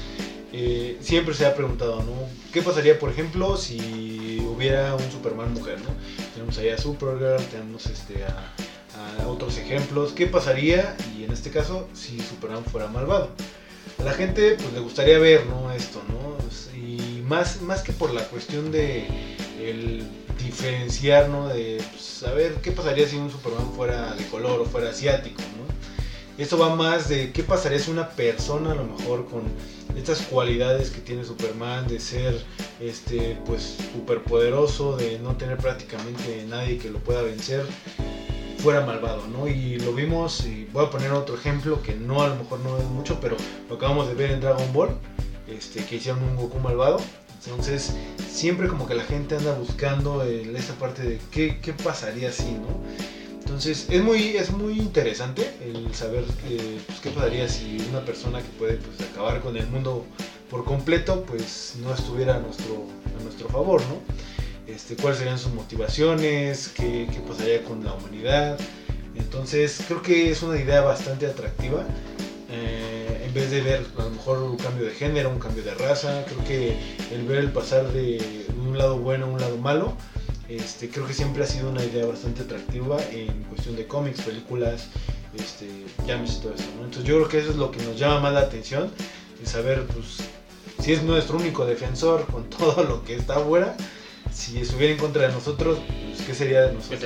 eh, 0.52 0.98
siempre 1.02 1.36
se 1.36 1.46
ha 1.46 1.56
preguntado, 1.56 1.98
¿no? 1.98 2.14
¿Qué 2.52 2.62
pasaría, 2.62 2.98
por 2.98 3.12
ejemplo, 3.12 3.56
si 3.56 4.44
hubiera 4.48 4.96
un 4.96 5.12
Superman 5.12 5.54
mujer, 5.54 5.80
¿no? 5.82 5.90
Tenemos 6.34 6.58
ahí 6.58 6.70
a 6.70 6.78
Supergirl, 6.78 7.44
tenemos 7.52 7.86
este, 7.86 8.24
a, 8.24 8.54
otros 9.28 9.58
ejemplos. 9.58 10.12
¿Qué 10.14 10.26
pasaría, 10.26 10.98
y 11.18 11.24
en 11.24 11.32
este 11.32 11.52
caso, 11.52 11.88
si 11.94 12.20
Superman 12.20 12.66
fuera 12.66 12.88
malvado? 12.88 13.30
A 14.00 14.04
la 14.04 14.14
gente 14.14 14.56
pues, 14.56 14.74
le 14.74 14.80
gustaría 14.80 15.20
ver, 15.20 15.46
¿no? 15.46 15.72
Esto, 15.72 16.02
¿no? 16.10 16.38
Y 16.78 17.22
más, 17.22 17.62
más 17.62 17.82
que 17.84 17.94
por 17.94 18.12
la 18.12 18.24
cuestión 18.24 18.72
de 18.72 19.06
el 19.62 20.04
diferenciar, 20.44 21.30
¿no? 21.30 21.48
De 21.48 21.80
saber 21.98 22.54
pues, 22.54 22.64
qué 22.64 22.72
pasaría 22.72 23.08
si 23.08 23.18
un 23.18 23.30
Superman 23.32 23.72
fuera 23.76 24.14
de 24.16 24.26
color 24.28 24.62
o 24.62 24.66
fuera 24.66 24.90
asiático, 24.90 25.42
¿no? 25.42 25.70
Esto 26.44 26.58
va 26.58 26.74
más 26.74 27.10
de 27.10 27.32
qué 27.34 27.44
pasaría 27.44 27.80
si 27.80 27.92
una 27.92 28.10
persona 28.10 28.72
a 28.72 28.76
lo 28.76 28.86
mejor 28.86 29.28
con 29.28 29.44
estas 29.96 30.22
cualidades 30.22 30.90
que 30.90 31.02
tiene 31.02 31.24
Superman 31.24 31.88
de 31.88 32.00
ser 32.00 32.42
este 32.80 33.38
pues 33.46 33.78
súper 33.94 34.24
poderoso, 34.24 34.96
de 34.96 35.20
no 35.20 35.36
tener 35.36 35.58
prácticamente 35.58 36.46
nadie 36.48 36.78
que 36.78 36.90
lo 36.90 37.00
pueda 37.00 37.22
vencer, 37.22 37.66
fuera 38.60 38.86
malvado, 38.86 39.28
¿no? 39.28 39.48
Y 39.48 39.80
lo 39.80 39.94
vimos, 39.94 40.46
y 40.46 40.68
voy 40.72 40.86
a 40.86 40.90
poner 40.90 41.12
otro 41.12 41.36
ejemplo 41.36 41.82
que 41.82 41.96
no 41.96 42.22
a 42.22 42.28
lo 42.28 42.36
mejor 42.36 42.60
no 42.60 42.78
es 42.78 42.86
mucho, 42.86 43.20
pero 43.20 43.36
lo 43.70 43.76
acabamos 43.76 44.08
de 44.08 44.16
ver 44.16 44.32
en 44.32 44.42
Dragon 44.42 44.72
Ball, 44.74 44.90
este, 45.48 45.84
que 45.86 45.96
hicieron 45.96 46.24
un 46.24 46.36
Goku 46.36 46.60
malvado. 46.60 47.00
Entonces, 47.46 47.96
siempre 48.30 48.68
como 48.68 48.86
que 48.86 48.96
la 48.96 49.04
gente 49.04 49.38
anda 49.38 49.54
buscando 49.54 50.24
esa 50.24 50.74
parte 50.76 51.04
de 51.04 51.20
qué, 51.32 51.60
qué 51.62 51.72
pasaría 51.72 52.34
si, 52.34 52.52
¿no? 52.52 52.68
Entonces 53.50 53.88
es 53.90 54.04
muy, 54.04 54.38
es 54.38 54.52
muy 54.52 54.78
interesante 54.78 55.52
el 55.60 55.92
saber 55.96 56.24
pues, 56.24 57.00
qué 57.02 57.10
pasaría 57.10 57.50
si 57.50 57.80
una 57.90 58.06
persona 58.06 58.44
que 58.44 58.48
puede 58.60 58.76
pues, 58.76 59.10
acabar 59.10 59.42
con 59.42 59.58
el 59.58 59.66
mundo 59.66 60.06
por 60.52 60.64
completo 60.64 61.24
pues 61.24 61.74
no 61.82 61.92
estuviera 61.92 62.36
a 62.36 62.40
nuestro, 62.40 62.86
a 63.20 63.24
nuestro 63.24 63.50
favor, 63.50 63.82
¿no? 63.82 64.72
Este, 64.72 64.96
cuáles 64.96 65.18
serían 65.18 65.40
sus 65.40 65.52
motivaciones, 65.52 66.72
qué, 66.76 67.10
qué 67.12 67.20
pasaría 67.28 67.64
con 67.64 67.84
la 67.84 67.96
humanidad. 67.96 68.60
Entonces 69.16 69.82
creo 69.88 70.04
que 70.04 70.30
es 70.30 70.44
una 70.44 70.60
idea 70.60 70.82
bastante 70.82 71.26
atractiva. 71.26 71.84
Eh, 72.52 73.24
en 73.26 73.34
vez 73.34 73.50
de 73.50 73.62
ver 73.62 73.84
a 73.98 74.04
lo 74.04 74.12
mejor 74.12 74.44
un 74.44 74.58
cambio 74.58 74.86
de 74.86 74.92
género, 74.92 75.32
un 75.32 75.40
cambio 75.40 75.64
de 75.64 75.74
raza, 75.74 76.24
creo 76.26 76.46
que 76.46 76.78
el 77.12 77.24
ver 77.24 77.40
el 77.40 77.52
pasar 77.52 77.92
de 77.94 78.46
un 78.64 78.78
lado 78.78 79.00
bueno 79.00 79.26
a 79.26 79.30
un 79.30 79.42
lado 79.42 79.58
malo, 79.58 79.98
este, 80.50 80.90
creo 80.90 81.06
que 81.06 81.14
siempre 81.14 81.44
ha 81.44 81.48
sido 81.48 81.70
una 81.70 81.84
idea 81.84 82.06
bastante 82.06 82.42
atractiva 82.42 82.98
en 83.12 83.44
cuestión 83.44 83.76
de 83.76 83.86
cómics, 83.86 84.22
películas, 84.22 84.88
este, 85.38 85.66
y 85.66 86.42
todo 86.42 86.54
eso. 86.56 86.66
Entonces 86.76 87.04
yo 87.04 87.18
creo 87.18 87.30
que 87.30 87.40
eso 87.40 87.52
es 87.52 87.56
lo 87.56 87.72
que 87.72 87.84
nos 87.84 88.00
llama 88.00 88.20
más 88.20 88.34
la 88.34 88.40
atención, 88.42 88.92
y 89.42 89.46
saber 89.46 89.86
pues, 89.86 90.18
si 90.84 90.94
es 90.94 91.04
nuestro 91.04 91.38
único 91.38 91.66
defensor 91.66 92.26
con 92.26 92.50
todo 92.50 92.84
lo 92.84 93.04
que 93.04 93.16
está 93.16 93.36
afuera, 93.36 93.78
si 94.34 94.60
estuviera 94.60 94.94
en 94.94 95.00
contra 95.00 95.28
de 95.28 95.34
nosotros, 95.34 95.78
pues, 95.88 96.26
¿qué 96.26 96.34
sería 96.34 96.64
de 96.64 96.74
nosotros? 96.74 97.00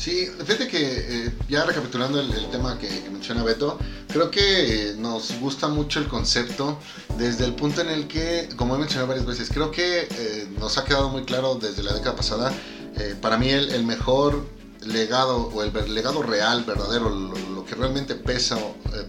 Sí, 0.00 0.30
fíjate 0.46 0.66
que 0.66 1.26
eh, 1.26 1.32
ya 1.46 1.66
recapitulando 1.66 2.18
el, 2.20 2.50
tema 2.50 2.78
que, 2.78 2.88
menciona 3.12 3.42
Beto, 3.42 3.78
creo 4.08 4.30
que 4.30 4.94
nos 4.96 5.38
gusta 5.40 5.68
mucho 5.68 6.00
el 6.00 6.08
concepto 6.08 6.78
desde 7.18 7.44
el 7.44 7.52
punto 7.52 7.82
en 7.82 7.90
el 7.90 8.08
que, 8.08 8.48
como 8.56 8.74
he 8.74 8.78
mencionado 8.78 9.08
varias 9.08 9.26
veces, 9.26 9.50
creo 9.52 9.70
que 9.70 10.08
eh, 10.10 10.48
nos 10.58 10.78
ha 10.78 10.86
quedado 10.86 11.10
muy 11.10 11.24
claro 11.24 11.56
desde 11.56 11.82
la 11.82 11.92
década 11.92 12.16
pasada, 12.16 12.50
eh, 12.96 13.14
para 13.20 13.36
mí 13.36 13.50
el, 13.50 13.84
mejor 13.84 14.48
legado 14.86 15.48
o 15.48 15.62
el 15.62 15.94
legado 15.94 16.22
real, 16.22 16.64
verdadero, 16.64 17.10
lo, 17.10 17.66
que 17.66 17.74
realmente 17.74 18.14
pesa, 18.14 18.56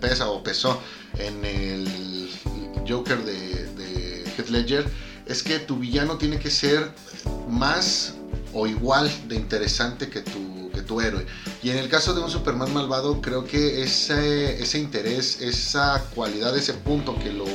pesa 0.01 0.29
o 0.29 0.43
pesó 0.43 0.77
en 1.17 1.45
el 1.45 2.29
Joker 2.85 3.23
de, 3.23 3.65
de 3.77 4.23
Heath 4.37 4.49
Ledger, 4.49 4.91
es 5.25 5.41
que 5.41 5.57
tu 5.59 5.77
villano 5.77 6.17
tiene 6.17 6.37
que 6.37 6.51
ser 6.51 6.91
más 7.47 8.15
o 8.53 8.67
igual 8.67 9.09
de 9.29 9.35
interesante 9.35 10.09
que 10.09 10.19
tu, 10.19 10.60
que 10.81 10.87
tu 10.87 11.01
héroe. 11.01 11.25
Y 11.63 11.69
en 11.69 11.77
el 11.77 11.89
caso 11.89 12.13
de 12.13 12.21
un 12.21 12.29
Superman 12.29 12.73
malvado, 12.73 13.21
creo 13.21 13.45
que 13.45 13.83
ese, 13.83 14.61
ese 14.61 14.79
interés, 14.79 15.41
esa 15.41 16.03
cualidad, 16.15 16.57
ese 16.57 16.73
punto 16.73 17.17
que 17.19 17.31
lo 17.31 17.45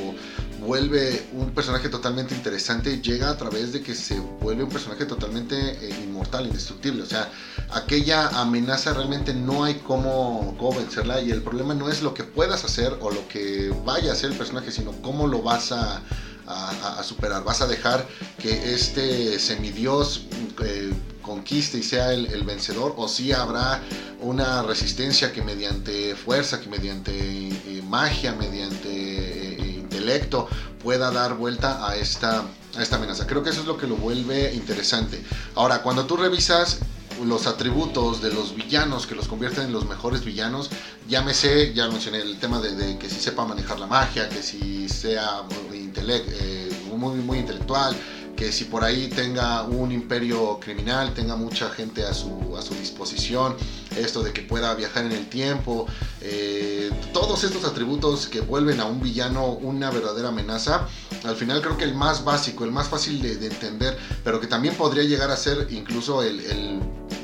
vuelve 0.66 1.28
un 1.33 1.50
personaje 1.50 1.88
totalmente 1.88 2.35
interesante 2.35 3.00
llega 3.00 3.30
a 3.30 3.37
través 3.37 3.73
de 3.73 3.83
que 3.83 3.95
se 3.95 4.18
vuelve 4.18 4.64
un 4.64 4.71
personaje 4.71 5.04
totalmente 5.04 5.56
eh, 5.56 5.90
inmortal, 6.02 6.47
indestructible. 6.47 7.02
O 7.02 7.06
sea, 7.06 7.30
aquella 7.71 8.28
amenaza 8.28 8.92
realmente 8.92 9.33
no 9.33 9.64
hay 9.64 9.75
cómo, 9.75 10.56
cómo, 10.59 10.78
vencerla 10.78 11.21
y 11.21 11.30
el 11.30 11.42
problema 11.42 11.75
no 11.75 11.88
es 11.88 12.02
lo 12.02 12.14
que 12.14 12.25
puedas 12.25 12.64
hacer 12.64 12.97
o 13.00 13.11
lo 13.11 13.26
que 13.28 13.73
vaya 13.85 14.11
a 14.11 14.12
hacer 14.14 14.30
el 14.33 14.37
personaje, 14.37 14.73
sino 14.73 14.92
cómo 15.02 15.26
lo 15.26 15.42
vas 15.42 15.73
a, 15.73 16.02
a, 16.47 17.02
superar. 17.02 17.45
Vas 17.45 17.61
a 17.61 17.66
dejar 17.66 18.06
que 18.38 18.75
este 18.75 19.38
semidios 19.38 20.26
eh, 20.64 20.92
conquiste 21.22 21.78
y 21.78 21.82
sea 21.82 22.12
el, 22.12 22.44
vencedor, 22.44 22.94
o 22.96 23.08
si 23.08 23.32
habrá 23.32 23.82
una 24.20 24.62
resistencia 24.62 25.32
que 25.32 25.42
mediante 25.42 26.14
fuerza, 26.14 26.60
que 26.60 26.68
mediante 26.68 27.12
eh, 27.12 27.82
magia, 27.88 28.32
mediante 28.32 28.88
eh, 28.88 29.76
intelecto 29.78 30.48
pueda 30.82 31.10
dar 31.10 31.34
vuelta 31.34 31.86
a 31.88 31.96
esta, 31.96 32.44
a 32.76 32.82
esta 32.82 32.96
amenaza. 32.96 33.26
Creo 33.26 33.42
que 33.42 33.50
eso 33.50 33.60
es 33.60 33.66
lo 33.66 33.76
que 33.76 33.86
lo 33.86 33.96
vuelve 33.96 34.54
interesante. 34.54 35.22
Ahora, 35.54 35.82
cuando 35.82 36.06
tú 36.06 36.16
revisas 36.16 36.78
los 37.25 37.46
atributos 37.46 38.20
de 38.20 38.32
los 38.32 38.54
villanos 38.54 39.06
que 39.06 39.14
los 39.14 39.26
convierten 39.28 39.64
en 39.64 39.72
los 39.72 39.86
mejores 39.86 40.25
villanos, 40.25 40.70
llámese, 41.08 41.72
ya 41.75 41.88
mencioné 41.88 42.18
el 42.18 42.38
tema 42.38 42.60
de, 42.60 42.98
que 42.98 43.08
si 43.08 43.20
sepa 43.20 43.44
manejar 43.44 43.80
la 43.80 43.86
magia, 43.86 44.28
que 44.28 44.42
si 44.42 44.88
sea 44.88 45.42
muy, 45.42 45.78
eh, 45.78 47.38
intelectual, 47.38 47.96
que 48.37 48.52
si 48.52 48.64
por 48.64 48.85
ahí 48.85 49.09
tenga 49.09 49.62
un 49.62 49.90
imperio 49.90 50.61
criminal, 50.61 51.14
tenga 51.14 51.37
mucha 51.37 51.71
gente 51.71 52.05
a 52.05 52.12
su, 52.12 52.57
a 52.57 52.62
su 52.62 52.75
disposición, 52.75 53.57
esto 53.97 54.23
de 54.23 54.33
que 54.33 54.43
pueda 54.43 54.75
viajar 54.75 55.07
en 55.07 55.12
el 55.12 55.26
tiempo, 55.28 55.87
eh, 56.21 56.90
todos 57.12 57.45
estos 57.45 57.64
atributos 57.64 58.26
que 58.26 58.40
vuelven 58.40 58.81
a 58.81 58.85
un 58.85 59.00
villano 59.00 59.47
una 59.47 59.90
verdadera 59.90 60.28
amenaza, 60.28 60.87
al 61.25 61.37
final 61.37 61.62
creo 61.62 61.76
que 61.78 61.85
el 61.85 61.95
más 61.95 62.25
básico, 62.25 62.64
el 62.64 62.73
más 62.73 62.88
fácil 62.88 63.23
de, 63.23 63.47
entender, 63.47 63.97
pero 64.23 64.40
que 64.40 64.47
también 64.47 64.75
podría 64.75 65.05
llegar 65.05 65.31
a 65.31 65.37
ser 65.37 65.69
incluso 65.71 66.23
el, 66.23 66.40
el 66.40 66.81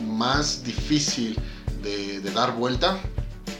más 0.06 0.64
difícil 0.64 1.38
de, 1.82 2.20
dar 2.30 2.54
vuelta, 2.54 2.98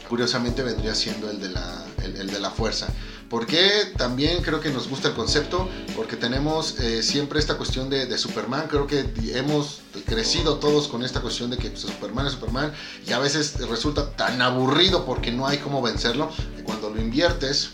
curiosamente 0.09 0.63
vendría 0.63 0.95
siendo 0.95 1.29
el 1.29 1.39
de 1.39 1.49
la, 1.49 1.85
el, 2.03 2.27
de 2.27 2.39
la 2.39 2.49
fuerza. 2.49 2.87
Porque 3.33 3.91
también 3.97 4.43
creo 4.43 4.59
que 4.59 4.69
nos 4.69 4.87
gusta 4.87 5.07
el 5.07 5.15
concepto, 5.15 5.67
porque 5.95 6.15
tenemos 6.15 6.79
eh, 6.79 7.01
siempre 7.01 7.39
esta 7.39 7.57
cuestión 7.57 7.89
de, 7.89 8.15
Superman, 8.15 8.67
creo 8.69 8.85
que 8.85 9.11
hemos 9.33 9.81
crecido 10.05 10.57
todos 10.57 10.87
con 10.87 11.01
esta 11.01 11.19
cuestión 11.19 11.49
de 11.49 11.57
que 11.57 11.71
pues, 11.71 11.81
Superman 11.81 12.27
es 12.27 12.33
Superman 12.33 12.71
y 13.07 13.11
a 13.11 13.17
veces 13.17 13.59
resulta 13.67 14.11
tan 14.11 14.39
aburrido 14.39 15.03
porque 15.03 15.31
no 15.31 15.47
hay 15.47 15.57
cómo 15.57 15.81
vencerlo, 15.81 16.29
que 16.55 16.63
cuando 16.63 16.91
lo 16.91 17.01
inviertes 17.01 17.71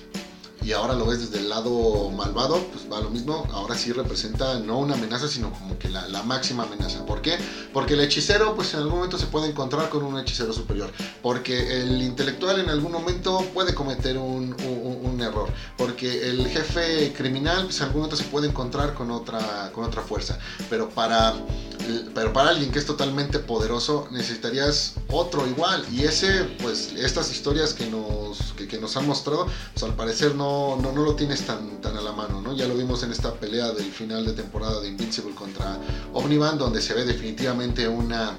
y 0.61 0.73
ahora 0.73 0.93
lo 0.93 1.05
ves 1.05 1.19
desde 1.21 1.39
el 1.39 1.49
lado 1.49 2.09
malvado, 2.11 2.57
pues 2.71 2.91
va 2.91 2.99
lo 2.99 3.09
mismo, 3.09 3.47
ahora 3.51 3.75
sí 3.75 3.91
representa 3.93 4.59
no 4.59 4.77
una 4.79 4.95
amenaza, 4.95 5.27
sino 5.27 5.51
como 5.51 5.79
que 5.79 5.89
la, 5.89 6.23
máxima 6.23 6.63
amenaza. 6.63 7.05
¿Por 7.05 7.21
qué? 7.21 7.37
Porque 7.73 7.93
el 7.93 8.01
hechicero, 8.01 8.55
pues 8.55 8.73
en 8.73 8.81
algún 8.81 8.95
momento 8.95 9.17
se 9.17 9.27
puede 9.27 9.47
encontrar 9.47 9.89
con 9.89 10.03
un 10.03 10.19
hechicero 10.19 10.51
superior, 10.53 10.91
porque 11.23 11.81
el 11.81 12.01
intelectual 12.01 12.59
en 12.59 12.69
algún 12.69 12.91
momento 12.91 13.39
puede 13.53 13.73
cometer 13.73 14.17
un, 14.17 14.55
error, 15.21 15.49
porque 15.77 16.29
el 16.29 16.47
jefe 16.47 17.13
criminal, 17.13 17.65
pues 17.65 17.81
algún 17.81 18.01
momento 18.01 18.15
se 18.15 18.25
puede 18.25 18.47
encontrar 18.47 18.93
con 18.93 19.11
otra, 19.11 19.71
con 19.73 19.83
otra 19.83 20.01
fuerza, 20.01 20.37
pero 20.69 20.89
para, 20.89 21.33
pero 22.13 22.33
para 22.33 22.49
alguien 22.49 22.71
que 22.71 22.79
es 22.79 22.85
totalmente 22.85 23.39
poderoso, 23.39 24.07
necesitarías 24.11 24.95
otro 25.09 25.47
igual, 25.47 25.85
y 25.91 26.03
ese, 26.03 26.43
pues 26.61 26.93
estas 26.93 27.31
historias 27.31 27.73
que 27.73 27.87
nos, 27.87 28.53
que, 28.53 28.67
que 28.67 28.79
nos 28.79 28.95
han 28.97 29.07
mostrado, 29.07 29.47
pues 29.73 29.83
al 29.83 29.95
parecer 29.95 30.35
no 30.35 30.49
no, 30.49 30.91
no, 30.91 31.03
lo 31.03 31.15
tienes 31.15 31.41
tan, 31.41 31.81
tan 31.81 31.97
a 31.97 32.01
la 32.01 32.11
mano, 32.11 32.41
¿no? 32.41 32.55
Ya 32.55 32.67
lo 32.67 32.75
vimos 32.75 33.03
en 33.03 33.11
esta 33.11 33.33
pelea 33.33 33.71
del 33.71 33.91
final 33.91 34.25
de 34.25 34.33
temporada 34.33 34.79
de 34.81 34.87
Invincible 34.87 35.33
contra 35.35 35.77
Omniman, 36.13 36.57
donde 36.57 36.81
se 36.81 36.93
ve 36.93 37.05
definitivamente 37.05 37.87
una 37.87 38.37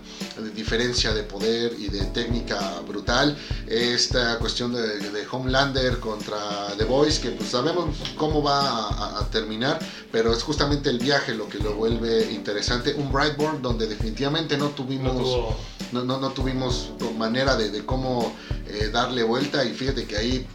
diferencia 0.54 1.12
de 1.12 1.22
poder 1.22 1.74
y 1.78 1.88
de 1.88 2.04
técnica 2.06 2.80
brutal. 2.86 3.36
Esta 3.66 4.38
cuestión 4.38 4.72
de, 4.72 5.20
Homelander 5.30 6.00
contra 6.00 6.69
The 6.76 6.84
Voice, 6.84 7.20
que 7.20 7.30
pues 7.30 7.50
sabemos 7.50 7.96
cómo 8.16 8.42
va 8.42 9.18
a, 9.18 9.30
terminar, 9.30 9.78
pero 10.10 10.32
es 10.32 10.42
justamente 10.42 10.90
el 10.90 10.98
viaje 10.98 11.34
lo 11.34 11.48
que 11.48 11.58
lo 11.58 11.74
vuelve 11.74 12.32
interesante. 12.32 12.94
Un 12.94 13.12
Brightburn 13.12 13.62
donde 13.62 13.86
definitivamente 13.86 14.56
no 14.56 14.68
tuvimos, 14.70 15.54
no, 15.92 16.04
no, 16.04 16.30
tuvimos 16.30 16.90
manera 17.16 17.56
de, 17.56 17.84
cómo 17.84 18.34
eh, 18.66 18.90
darle 18.92 19.22
vuelta 19.22 19.64
y 19.64 19.72
fíjate 19.72 20.06
que 20.06 20.16
ahí 20.16 20.46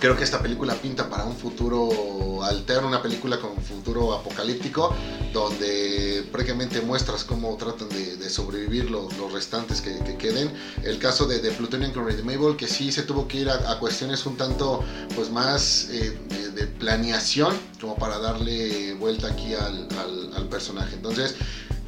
creo 0.00 0.16
que 0.16 0.24
esta 0.24 0.40
película 0.42 0.74
pinta 0.74 1.08
para 1.08 1.24
un 1.24 1.36
futuro 1.36 2.42
alterno, 2.42 2.88
una 2.88 3.02
película 3.02 3.38
con 3.38 3.50
un 3.50 3.62
futuro 3.62 4.14
apocalíptico, 4.14 4.94
donde 5.32 6.26
prácticamente 6.32 6.80
muestras 6.80 7.22
cómo 7.22 7.54
tratan 7.56 7.88
de, 7.90 8.30
sobrevivir 8.30 8.90
los, 8.90 9.10
restantes 9.32 9.80
que, 9.80 10.16
queden. 10.16 10.52
El 10.82 10.98
caso 10.98 11.26
de, 11.26 11.40
de 11.40 11.50
Plutonium 11.50 11.92
Mabel, 12.24 12.56
que 12.56 12.66
sí 12.66 12.90
se 12.92 13.02
tuvo 13.02 13.28
que 13.28 13.38
ir 13.38 13.50
a, 13.50 13.78
cuestiones 13.78 14.24
un 14.24 14.36
tanto 14.36 14.82
pues 15.14 15.30
más 15.30 15.88
eh, 15.90 16.16
de, 16.54 16.66
planeación, 16.66 17.54
como 17.80 17.96
para 17.96 18.18
darle 18.18 18.94
vuelta 18.94 19.28
aquí 19.28 19.54
al, 19.54 19.88
al 20.34 20.48
personaje. 20.48 20.94
Entonces, 20.94 21.34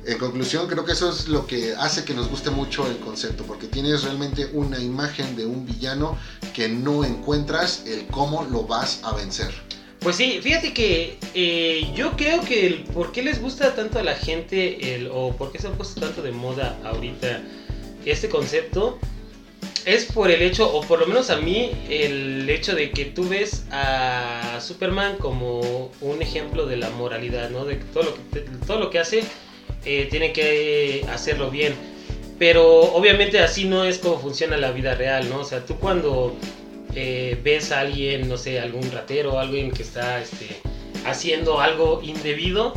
en 0.04 0.18
conclusión, 0.18 0.66
creo 0.66 0.84
que 0.84 0.92
eso 0.92 1.10
es 1.10 1.28
lo 1.28 1.46
que 1.46 1.74
hace 1.74 2.04
que 2.04 2.14
nos 2.14 2.28
guste 2.28 2.50
mucho 2.50 2.86
el 2.86 2.98
concepto, 2.98 3.44
porque 3.44 3.66
tienes 3.66 4.02
realmente 4.02 4.48
una 4.52 4.78
imagen 4.78 5.36
de 5.36 5.46
un 5.46 5.64
villano 5.64 6.18
que 6.54 6.68
no 6.68 7.04
encuentras 7.04 7.84
el 7.86 8.06
cómo 8.06 8.44
lo 8.44 8.64
vas 8.64 9.00
a 9.04 9.14
vencer. 9.14 9.52
Pues 10.00 10.16
sí, 10.16 10.40
fíjate 10.42 10.74
que 10.74 11.16
eh, 11.34 11.92
yo 11.94 12.16
creo 12.16 12.40
que 12.40 12.66
el 12.66 12.84
por 12.84 13.12
qué 13.12 13.22
les 13.22 13.40
gusta 13.40 13.76
tanto 13.76 14.00
a 14.00 14.02
la 14.02 14.16
gente 14.16 14.96
el, 14.96 15.08
o 15.12 15.36
por 15.36 15.52
qué 15.52 15.60
se 15.60 15.68
ha 15.68 15.72
puesto 15.72 16.00
tanto 16.00 16.22
de 16.22 16.32
moda 16.32 16.76
ahorita 16.84 17.40
este 18.04 18.28
concepto 18.28 18.98
es 19.84 20.06
por 20.06 20.30
el 20.30 20.42
hecho, 20.42 20.72
o 20.72 20.82
por 20.82 21.00
lo 21.00 21.06
menos 21.06 21.30
a 21.30 21.36
mí, 21.36 21.70
el 21.88 22.48
hecho 22.48 22.74
de 22.74 22.90
que 22.90 23.06
tú 23.06 23.28
ves 23.28 23.64
a 23.70 24.58
Superman 24.60 25.16
como 25.18 25.90
un 26.00 26.22
ejemplo 26.22 26.66
de 26.66 26.76
la 26.76 26.90
moralidad, 26.90 27.50
¿no? 27.50 27.64
De 27.64 27.76
todo 27.76 28.04
lo 28.04 28.14
que, 28.14 28.40
todo 28.66 28.78
lo 28.78 28.90
que 28.90 28.98
hace 29.00 29.24
eh, 29.84 30.08
tiene 30.10 30.32
que 30.32 31.04
hacerlo 31.10 31.50
bien. 31.50 31.74
Pero 32.38 32.80
obviamente 32.94 33.38
así 33.38 33.66
no 33.66 33.84
es 33.84 33.98
como 33.98 34.18
funciona 34.18 34.56
la 34.56 34.72
vida 34.72 34.94
real, 34.94 35.28
¿no? 35.28 35.40
O 35.40 35.44
sea, 35.44 35.64
tú 35.64 35.76
cuando 35.76 36.36
eh, 36.94 37.38
ves 37.42 37.72
a 37.72 37.80
alguien, 37.80 38.28
no 38.28 38.36
sé, 38.36 38.60
algún 38.60 38.90
ratero, 38.90 39.38
alguien 39.38 39.70
que 39.70 39.82
está 39.82 40.20
este, 40.20 40.48
haciendo 41.06 41.60
algo 41.60 42.00
indebido, 42.02 42.74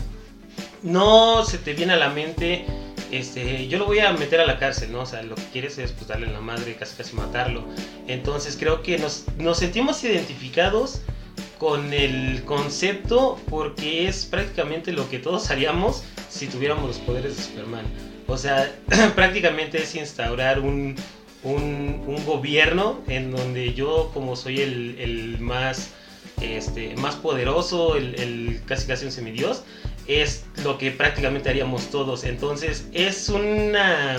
no 0.84 1.44
se 1.44 1.58
te 1.58 1.74
viene 1.74 1.94
a 1.94 1.98
la 1.98 2.10
mente, 2.10 2.66
este, 3.12 3.68
yo 3.68 3.80
lo 3.80 3.86
voy 3.86 4.00
a 4.00 4.12
meter 4.14 4.40
a 4.40 4.46
la 4.46 4.60
cárcel, 4.60 4.92
¿no? 4.92 5.02
O 5.02 5.06
sea, 5.06 5.24
lo 5.24 5.36
que 5.36 5.44
quieres 5.52 5.78
es 5.78 5.92
pues, 5.92 6.08
darle 6.08 6.28
la 6.28 6.42
madre, 6.42 6.76
casi 6.76 6.96
casi 6.96 7.16
matarlo. 7.16 7.66
Entonces 8.08 8.58
creo 8.60 8.84
que 8.84 8.98
nos, 8.98 9.26
nos 9.38 9.58
sentimos 9.58 10.04
identificados 10.04 11.02
con 11.58 11.94
el 11.94 12.44
concepto 12.46 13.40
porque 13.50 14.08
es 14.08 14.26
prácticamente 14.26 14.92
lo 14.92 15.10
que 15.10 15.20
todos 15.20 15.50
haríamos 15.50 16.04
si 16.36 16.48
tuviéramos 16.48 16.86
los 16.86 16.98
poderes 16.98 17.38
de 17.38 17.44
Superman. 17.44 17.86
O 18.28 18.38
sea, 18.38 18.72
prácticamente 19.16 19.82
es 19.82 19.96
instaurar 19.96 20.60
un, 20.60 20.96
un, 21.44 22.26
gobierno 22.26 23.02
en 23.08 23.32
donde 23.32 23.74
yo, 23.74 24.12
como 24.14 24.36
soy 24.36 24.62
el, 24.62 24.98
el 25.00 25.40
más, 25.40 25.92
este, 26.42 26.96
más 26.98 27.16
poderoso, 27.16 27.96
el, 27.96 28.16
el, 28.16 28.62
casi 28.66 28.88
casi 28.88 29.06
un 29.06 29.12
semidios, 29.12 29.64
es 30.08 30.46
lo 30.64 30.78
que 30.78 30.92
prácticamente 30.92 31.50
haríamos 31.50 31.90
todos. 31.90 32.24
Entonces 32.24 32.88
es 32.94 33.30
una 33.30 34.18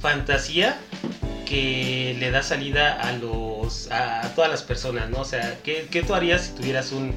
fantasía 0.00 0.78
que 1.46 2.16
le 2.18 2.30
da 2.30 2.42
salida 2.42 3.00
a 3.00 3.12
los 3.12 3.90
a, 3.90 4.32
todas 4.34 4.50
las 4.50 4.62
personas, 4.62 5.10
¿no? 5.10 5.20
O 5.20 5.24
sea, 5.24 5.58
¿qué, 5.64 5.88
¿qué, 5.90 6.02
tú 6.02 6.14
harías 6.14 6.42
si 6.46 6.52
tuvieras 6.52 6.92
un 6.92 7.14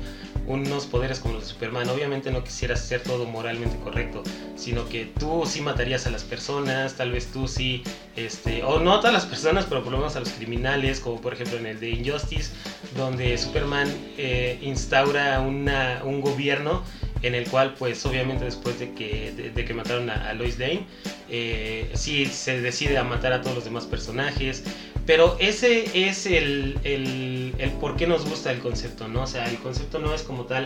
unos 0.47 0.85
poderes 0.85 1.19
como 1.19 1.35
los 1.35 1.43
de 1.43 1.49
Superman, 1.49 1.89
obviamente 1.89 2.31
no 2.31 2.43
quisieras 2.43 2.81
hacer 2.81 3.01
todo 3.01 3.25
moralmente 3.25 3.77
correcto, 3.77 4.23
sino 4.55 4.87
que 4.87 5.05
tú 5.05 5.43
sí 5.45 5.61
matarías 5.61 6.05
a 6.07 6.09
las 6.09 6.23
personas, 6.23 6.95
tal 6.95 7.11
vez 7.11 7.27
tú 7.27 7.47
sí, 7.47 7.83
este, 8.15 8.63
o 8.63 8.79
no 8.79 8.93
a 8.93 8.99
todas 8.99 9.13
las 9.13 9.25
personas, 9.25 9.65
pero 9.65 9.83
por 9.83 9.91
lo 9.91 9.99
menos 9.99 10.15
a 10.15 10.19
los 10.19 10.29
criminales, 10.29 10.99
como 10.99 11.21
por 11.21 11.33
ejemplo 11.33 11.57
en 11.57 11.65
el 11.65 11.79
de 11.79 11.89
Injustice, 11.91 12.51
donde 12.97 13.37
Superman 13.37 13.87
eh, 14.17 14.59
instaura 14.61 15.39
una, 15.39 16.01
un 16.03 16.21
gobierno 16.21 16.83
en 17.23 17.35
el 17.35 17.47
cual 17.47 17.73
pues 17.79 18.05
obviamente 18.05 18.43
después 18.45 18.79
de 18.79 18.91
que, 18.93 19.51
de, 19.55 19.65
que 19.65 19.73
mataron 19.73 20.09
a, 20.09 20.33
Lois 20.33 20.59
Lane, 20.59 20.85
eh, 21.29 21.89
sí 21.93 22.25
se 22.25 22.61
decide 22.61 22.97
a 22.97 23.03
matar 23.03 23.31
a 23.31 23.41
todos 23.41 23.55
los 23.55 23.65
demás 23.65 23.85
personajes, 23.85 24.63
pero 25.05 25.35
ese 25.39 26.07
es 26.07 26.25
el, 26.25 26.79
el, 26.83 27.53
el, 27.57 27.71
por 27.71 27.97
qué 27.97 28.07
nos 28.07 28.25
gusta 28.27 28.51
el 28.51 28.59
concepto, 28.59 29.07
¿no? 29.07 29.23
O 29.23 29.27
sea, 29.27 29.49
el 29.49 29.57
concepto 29.57 29.99
no 29.99 30.13
es 30.13 30.23
como 30.23 30.45
tal 30.45 30.65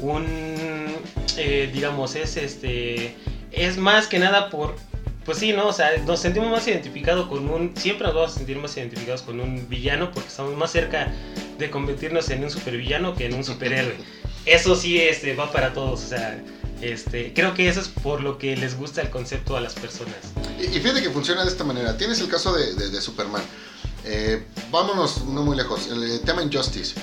un, 0.00 0.24
eh, 1.36 1.70
digamos, 1.72 2.14
es 2.14 2.36
este, 2.36 3.14
es 3.50 3.76
más 3.76 4.06
que 4.06 4.18
nada 4.18 4.50
por, 4.50 4.76
pues 5.24 5.38
sí, 5.38 5.52
¿no? 5.52 5.68
O 5.68 5.72
sea, 5.72 5.96
nos 6.06 6.20
sentimos 6.20 6.50
más 6.50 6.66
identificados 6.68 7.26
con 7.26 7.48
un, 7.48 7.76
siempre 7.76 8.06
nos 8.06 8.14
vamos 8.14 8.32
a 8.32 8.34
sentir 8.36 8.58
más 8.58 8.76
identificados 8.76 9.22
con 9.22 9.40
un 9.40 9.68
villano 9.68 10.10
porque 10.12 10.28
estamos 10.28 10.56
más 10.56 10.70
cerca 10.70 11.12
de 11.58 11.70
convertirnos 11.70 12.30
en 12.30 12.44
un 12.44 12.50
supervillano 12.50 13.14
que 13.14 13.26
en 13.26 13.34
un 13.34 13.44
superhéroe. 13.44 13.94
Eso 14.46 14.76
sí 14.76 15.00
este, 15.00 15.34
va 15.34 15.50
para 15.50 15.72
todos, 15.72 16.04
o 16.04 16.06
sea, 16.08 16.38
este, 16.84 17.32
creo 17.34 17.54
que 17.54 17.68
eso 17.68 17.80
es 17.80 17.88
por 17.88 18.22
lo 18.22 18.38
que 18.38 18.56
les 18.56 18.76
gusta 18.76 19.00
el 19.00 19.10
concepto 19.10 19.56
a 19.56 19.60
las 19.60 19.74
personas. 19.74 20.14
Y, 20.60 20.66
fíjate 20.66 21.02
que 21.02 21.10
funciona 21.10 21.42
de 21.42 21.50
esta 21.50 21.64
manera. 21.64 21.96
Tienes 21.96 22.20
el 22.20 22.28
caso 22.28 22.52
de, 22.54 23.00
Superman. 23.00 23.42
Eh, 24.04 24.44
vámonos 24.70 25.24
no 25.24 25.42
muy 25.42 25.56
lejos. 25.56 25.88
El, 25.88 26.20
tema 26.20 26.42
Injustice. 26.42 26.94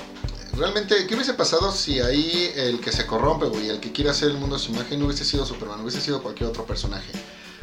Realmente, 0.55 1.07
¿qué 1.07 1.15
hubiese 1.15 1.33
pasado 1.33 1.71
si 1.71 1.99
ahí 1.99 2.51
el 2.55 2.79
que 2.79 2.91
se 2.91 3.05
corrompe, 3.05 3.47
y 3.63 3.69
el 3.69 3.79
que 3.79 3.91
quiere 3.91 4.09
hacer 4.09 4.29
el 4.29 4.37
mundo 4.37 4.57
a 4.57 4.59
su 4.59 4.71
imagen 4.71 4.99
no 4.99 5.05
hubiese 5.05 5.25
sido 5.25 5.45
Superman, 5.45 5.79
hubiese 5.79 6.01
sido 6.01 6.21
cualquier 6.21 6.49
otro 6.49 6.65
personaje? 6.65 7.11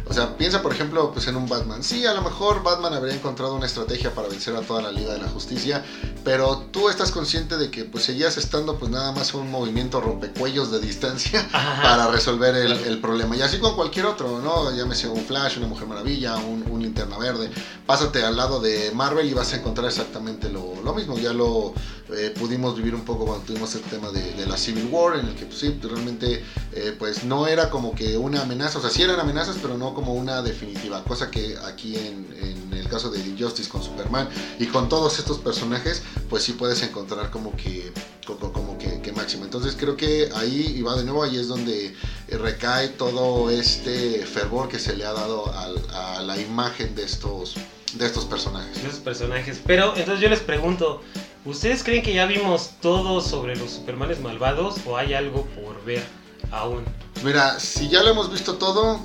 O 0.08 0.14
sea, 0.14 0.36
piensa 0.36 0.62
por 0.62 0.72
ejemplo 0.72 1.10
pues 1.12 1.26
en 1.26 1.36
un 1.36 1.48
Batman. 1.48 1.82
Sí, 1.82 2.06
a 2.06 2.14
lo 2.14 2.22
mejor 2.22 2.62
Batman 2.62 2.94
habría 2.94 3.14
encontrado 3.14 3.54
una 3.54 3.66
estrategia 3.66 4.14
para 4.14 4.28
vencer 4.28 4.56
a 4.56 4.62
toda 4.62 4.80
la 4.80 4.90
Liga 4.90 5.12
de 5.12 5.18
la 5.18 5.28
Justicia, 5.28 5.84
pero 6.24 6.66
tú 6.70 6.88
estás 6.88 7.10
consciente 7.10 7.56
de 7.58 7.70
que 7.70 7.84
pues 7.84 8.04
seguías 8.04 8.38
estando 8.38 8.78
pues 8.78 8.90
nada 8.90 9.12
más 9.12 9.34
un 9.34 9.50
movimiento 9.50 10.00
rompecuellos 10.00 10.70
de 10.70 10.80
distancia 10.80 11.46
para 11.52 12.08
resolver 12.08 12.54
el, 12.56 13.00
problema. 13.00 13.36
Y 13.36 13.42
así 13.42 13.58
con 13.58 13.76
cualquier 13.76 14.06
otro, 14.06 14.40
¿no? 14.40 14.74
Llámese 14.74 15.08
un 15.08 15.24
Flash, 15.24 15.58
una 15.58 15.66
Mujer 15.66 15.86
Maravilla, 15.86 16.36
un, 16.36 16.78
Linterna 16.78 17.18
Verde. 17.18 17.50
Pásate 17.86 18.24
al 18.24 18.36
lado 18.36 18.60
de 18.60 18.92
Marvel 18.94 19.28
y 19.28 19.34
vas 19.34 19.52
a 19.52 19.56
encontrar 19.56 19.88
exactamente 19.88 20.48
lo, 20.48 20.94
mismo. 20.94 21.18
Ya 21.18 21.32
lo 21.32 21.74
eh, 22.10 22.34
pudimos 22.38 22.76
vivir 22.76 22.94
un 22.94 23.04
poco 23.04 23.26
cuando 23.26 23.44
tuvimos 23.44 23.74
el 23.74 23.82
tema 23.82 24.10
de, 24.10 24.46
la 24.46 24.56
Civil 24.56 24.88
War, 24.90 25.18
en 25.18 25.26
el 25.26 25.34
que 25.34 25.44
pues 25.44 25.58
sí, 25.58 25.78
realmente 25.82 26.42
eh, 26.72 26.94
pues 26.98 27.24
no 27.24 27.46
era 27.46 27.68
como 27.68 27.94
que 27.94 28.16
una 28.16 28.42
amenaza, 28.42 28.78
o 28.78 28.80
sea, 28.80 28.90
sí 28.90 29.02
eran 29.02 29.20
amenazas, 29.20 29.56
pero 29.60 29.76
no 29.76 29.92
como 29.92 30.14
una 30.14 30.40
definitiva, 30.40 31.04
cosa 31.04 31.30
que 31.30 31.56
aquí 31.66 31.96
en, 31.96 32.28
el 32.72 32.88
caso 32.88 33.10
de 33.10 33.18
Injustice 33.18 33.68
con 33.68 33.82
Superman 33.82 34.28
y 34.58 34.66
con 34.66 34.88
todos 34.88 35.18
estos 35.18 35.38
personajes, 35.38 36.02
pues 36.30 36.44
sí 36.44 36.52
puedes 36.52 36.82
encontrar 36.82 37.30
como 37.30 37.54
que 37.56 37.92
como, 38.24 38.76
que, 38.78 39.12
máximo. 39.12 39.44
Entonces 39.44 39.74
creo 39.78 39.96
que 39.96 40.28
ahí, 40.34 40.74
y 40.76 40.82
va 40.82 40.96
de 40.96 41.04
nuevo, 41.04 41.22
ahí 41.22 41.36
es 41.36 41.48
donde 41.48 41.94
recae 42.28 42.88
todo 42.88 43.50
este 43.50 44.24
fervor 44.26 44.68
que 44.68 44.78
se 44.78 44.96
le 44.96 45.04
ha 45.06 45.12
dado 45.12 45.50
a, 45.50 46.22
la 46.22 46.38
imagen 46.38 46.94
de 46.94 47.04
estos, 47.04 47.54
de 47.94 48.06
estos 48.06 48.26
personajes. 48.26 48.78
Personajes. 49.02 49.60
Pero 49.66 49.96
entonces 49.96 50.20
yo 50.20 50.28
les 50.28 50.40
pregunto, 50.40 51.02
¿ustedes 51.48 51.82
creen 51.82 52.02
que 52.02 52.14
ya 52.14 52.26
vimos 52.26 52.72
todo 52.80 53.20
sobre 53.20 53.56
los 53.56 53.70
Supermanes 53.70 54.20
malvados 54.20 54.76
o 54.86 54.96
hay 54.96 55.14
algo 55.14 55.46
por 55.46 55.84
ver 55.84 56.04
aún? 56.50 56.84
Mira, 57.24 57.58
si 57.58 57.88
ya 57.88 58.02
lo 58.02 58.10
hemos 58.10 58.30
visto 58.30 58.54
todo, 58.54 59.00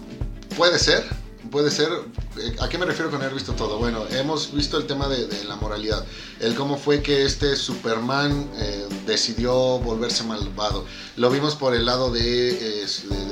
Puede 0.57 0.77
ser, 0.77 1.03
puede 1.50 1.71
ser. 1.71 1.89
Eh, 2.38 2.55
¿A 2.62 2.69
qué 2.69 2.77
me 2.77 2.85
refiero 2.85 3.09
con 3.09 3.19
haber 3.21 3.33
visto 3.33 3.53
todo? 3.53 3.79
Bueno, 3.79 4.05
hemos 4.12 4.53
visto 4.53 4.77
el 4.77 4.85
tema 4.85 5.07
de, 5.07 5.27
la 5.45 5.55
moralidad, 5.55 6.05
el 6.39 6.53
cómo 6.53 6.77
fue 6.77 7.01
que 7.01 7.25
este 7.25 7.55
Superman 7.55 8.51
eh, 8.57 8.88
decidió 9.07 9.79
volverse 9.79 10.23
malvado. 10.23 10.85
Lo 11.15 11.31
vimos 11.31 11.55
por 11.55 11.73
el 11.73 11.85
lado 11.85 12.12
de, 12.12 12.85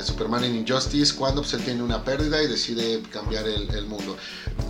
Superman 0.04 0.44
en 0.44 0.56
Injustice, 0.56 1.14
cuando 1.16 1.42
pues, 1.42 1.54
él 1.54 1.64
tiene 1.64 1.84
una 1.84 2.04
pérdida 2.04 2.42
y 2.42 2.48
decide 2.48 3.04
cambiar 3.12 3.48
el, 3.48 3.86
mundo. 3.86 4.18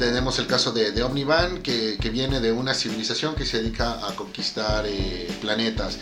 Tenemos 0.02 0.40
el 0.40 0.48
caso 0.48 0.72
de, 0.72 1.04
Omnivan, 1.04 1.62
que, 1.62 1.96
viene 2.12 2.40
de 2.40 2.52
una 2.52 2.74
civilización 2.74 3.36
que 3.36 3.46
se 3.46 3.62
dedica 3.62 4.08
a 4.08 4.16
conquistar 4.16 4.84
eh, 4.88 5.30
planetas. 5.42 6.00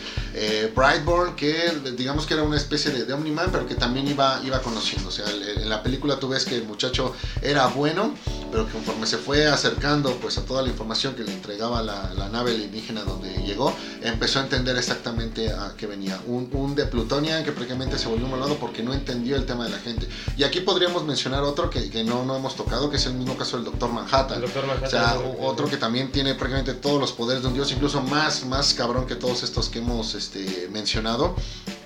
Brightborn, 0.73 1.35
que 1.35 1.69
digamos 1.97 2.25
que 2.25 2.35
era 2.35 2.43
una 2.43 2.55
especie 2.55 2.91
de, 2.91 3.11
Omniman, 3.11 3.51
pero 3.51 3.67
que 3.67 3.75
también 3.75 4.07
iba, 4.07 4.41
iba 4.45 4.61
conociendo. 4.61 5.09
O 5.09 5.11
sea, 5.11 5.25
en 5.29 5.67
la 5.67 5.83
película 5.83 6.17
tú 6.17 6.29
ves 6.29 6.45
que 6.45 6.55
el 6.55 6.63
muchacho 6.63 7.13
era 7.41 7.67
bueno, 7.67 8.15
pero 8.51 8.67
conforme 8.67 9.05
se 9.05 9.17
fue 9.17 9.47
acercando 9.47 10.15
pues 10.17 10.37
a 10.37 10.45
toda 10.45 10.61
la 10.61 10.69
información 10.69 11.15
que 11.15 11.23
le 11.23 11.33
entregaba 11.33 11.81
la, 11.81 12.29
nave 12.29 12.51
alienígena 12.51 13.03
donde 13.03 13.33
llegó, 13.43 13.73
empezó 14.01 14.39
a 14.39 14.43
entender 14.43 14.77
exactamente 14.77 15.51
a 15.51 15.73
qué 15.75 15.87
venía. 15.87 16.19
Un, 16.27 16.49
de 16.75 16.85
Plutonian 16.85 17.43
que 17.43 17.51
prácticamente 17.51 17.97
se 17.97 18.07
volvió 18.07 18.27
malvado 18.27 18.55
porque 18.57 18.83
no 18.83 18.93
entendió 18.93 19.35
el 19.35 19.45
tema 19.45 19.65
de 19.65 19.71
la 19.71 19.79
gente. 19.79 20.07
Y 20.37 20.43
aquí 20.43 20.61
podríamos 20.61 21.03
mencionar 21.05 21.43
otro 21.43 21.69
que, 21.69 22.03
no, 22.03 22.23
no 22.25 22.35
hemos 22.35 22.55
tocado, 22.55 22.89
que 22.89 22.97
es 22.97 23.05
el 23.05 23.13
mismo 23.13 23.37
caso 23.37 23.57
del 23.57 23.65
Doctor 23.65 23.91
Manhattan. 23.91 24.43
o 24.43 24.89
sea, 24.89 25.19
otro 25.39 25.67
que 25.67 25.77
también 25.77 26.11
tiene 26.11 26.35
prácticamente 26.35 26.73
todos 26.73 26.99
los 26.99 27.11
poderes 27.11 27.41
de 27.41 27.47
un 27.49 27.53
dios, 27.55 27.71
incluso 27.71 28.01
más, 28.01 28.45
más 28.45 28.73
cabrón 28.73 29.07
que 29.07 29.15
todos 29.15 29.43
estos 29.43 29.69
que 29.69 29.79
hemos 29.79 30.13
este, 30.15 30.69
mencionado, 30.71 31.35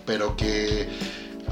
pero 0.06 0.36
que 0.36 0.90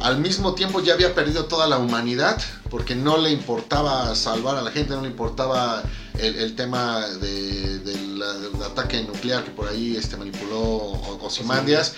al 0.04 0.20
mismo 0.20 0.54
tiempo 0.54 0.82
ya 0.82 0.94
había 0.94 1.14
perdido 1.14 1.46
toda 1.46 1.68
la 1.68 1.78
humanidad 1.78 2.42
porque 2.70 2.96
no 2.96 3.18
le 3.18 3.32
importaba 3.32 4.16
salvar 4.16 4.58
a 4.58 4.62
la 4.62 4.72
gente, 4.72 4.94
no 4.94 5.02
le 5.02 5.10
importaba 5.10 5.84
el, 6.20 6.56
tema 6.56 7.08
del 7.08 8.22
ataque 8.64 9.02
nuclear 9.04 9.44
que 9.44 9.52
por 9.52 9.68
ahí 9.68 9.96
este, 9.98 10.18
manipuló 10.18 10.92
Osimandias, 11.22 11.94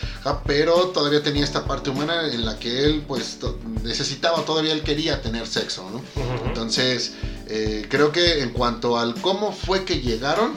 pero 0.45 0.89
todavía 0.89 1.21
tenía 1.21 1.43
esta 1.43 1.65
parte 1.65 1.89
humana 1.89 2.27
en 2.31 2.45
la 2.45 2.57
que 2.57 2.85
él 2.85 3.03
pues 3.07 3.39
necesitaba, 3.83 4.43
todavía 4.45 4.73
él 4.73 4.81
quería 4.81 5.21
tener 5.21 5.47
sexo, 5.47 5.89
¿no? 5.89 6.01
Entonces, 6.45 7.13
eh, 7.47 7.85
creo 7.89 8.11
que 8.11 8.41
en 8.41 8.51
cuanto 8.51 8.97
al 8.97 9.15
cómo 9.21 9.51
fue 9.51 9.83
que 9.83 9.99
llegaron, 9.99 10.53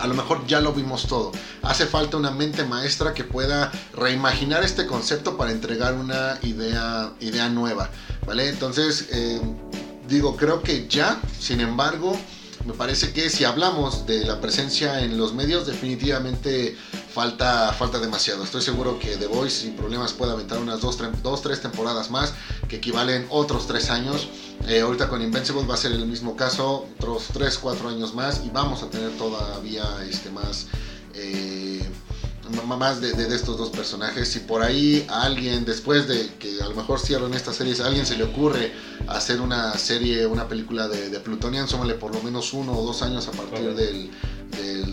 a 0.00 0.06
lo 0.06 0.14
mejor 0.14 0.46
ya 0.46 0.60
lo 0.60 0.72
vimos 0.72 1.06
todo. 1.06 1.32
Hace 1.62 1.86
falta 1.86 2.16
una 2.16 2.30
mente 2.30 2.64
maestra 2.64 3.14
que 3.14 3.24
pueda 3.24 3.70
reimaginar 3.94 4.64
este 4.64 4.86
concepto 4.86 5.36
para 5.36 5.50
entregar 5.50 5.94
una 5.94 6.38
idea, 6.42 7.12
idea 7.20 7.48
nueva, 7.48 7.90
¿vale? 8.26 8.48
Entonces, 8.48 9.08
eh, 9.12 9.40
digo, 10.08 10.36
creo 10.36 10.62
que 10.62 10.88
ya, 10.88 11.20
sin 11.38 11.60
embargo, 11.60 12.18
me 12.66 12.74
parece 12.74 13.12
que 13.12 13.30
si 13.30 13.44
hablamos 13.44 14.06
de 14.06 14.24
la 14.24 14.40
presencia 14.40 15.00
en 15.00 15.16
los 15.16 15.32
medios, 15.32 15.66
definitivamente 15.66 16.76
falta, 17.12 17.72
falta 17.72 17.98
demasiado. 17.98 18.44
Estoy 18.44 18.62
seguro 18.62 18.98
que 18.98 19.16
The 19.16 19.26
Voice 19.26 19.62
sin 19.62 19.76
problemas 19.76 20.12
puede 20.12 20.32
aventar 20.32 20.58
unas 20.58 20.80
dos, 20.80 20.98
dos 21.22 21.42
tres 21.42 21.60
temporadas 21.60 22.10
más, 22.10 22.34
que 22.68 22.76
equivalen 22.76 23.26
otros 23.30 23.66
tres 23.66 23.90
años. 23.90 24.28
Eh, 24.68 24.80
ahorita 24.80 25.08
con 25.08 25.22
Invincible 25.22 25.66
va 25.66 25.74
a 25.74 25.76
ser 25.78 25.92
el 25.92 26.06
mismo 26.06 26.36
caso, 26.36 26.86
otros 26.98 27.28
3, 27.32 27.58
4 27.58 27.88
años 27.88 28.14
más 28.14 28.42
y 28.44 28.50
vamos 28.50 28.82
a 28.82 28.90
tener 28.90 29.10
todavía 29.16 29.84
este, 30.08 30.30
más... 30.30 30.66
Eh, 31.14 31.82
más 32.78 33.00
de, 33.00 33.10
estos 33.34 33.58
dos 33.58 33.70
personajes. 33.70 34.28
Si 34.28 34.40
por 34.40 34.62
ahí 34.62 35.06
a 35.08 35.22
alguien, 35.22 35.64
después 35.64 36.08
de 36.08 36.34
que 36.38 36.60
a 36.60 36.68
lo 36.68 36.74
mejor 36.74 36.98
cierren 36.98 37.34
estas 37.34 37.56
series, 37.56 37.80
a 37.80 37.86
alguien 37.86 38.06
se 38.06 38.16
le 38.16 38.24
ocurre 38.24 38.72
hacer 39.08 39.40
una 39.40 39.76
serie, 39.78 40.26
una 40.26 40.48
película 40.48 40.88
de, 40.88 41.10
de 41.10 41.20
Plutonian, 41.20 41.68
súmale 41.68 41.94
por 41.94 42.14
lo 42.14 42.22
menos 42.22 42.52
uno 42.52 42.72
o 42.72 42.84
dos 42.84 43.02
años 43.02 43.28
a 43.28 43.32
partir 43.32 43.74
del, 43.74 44.10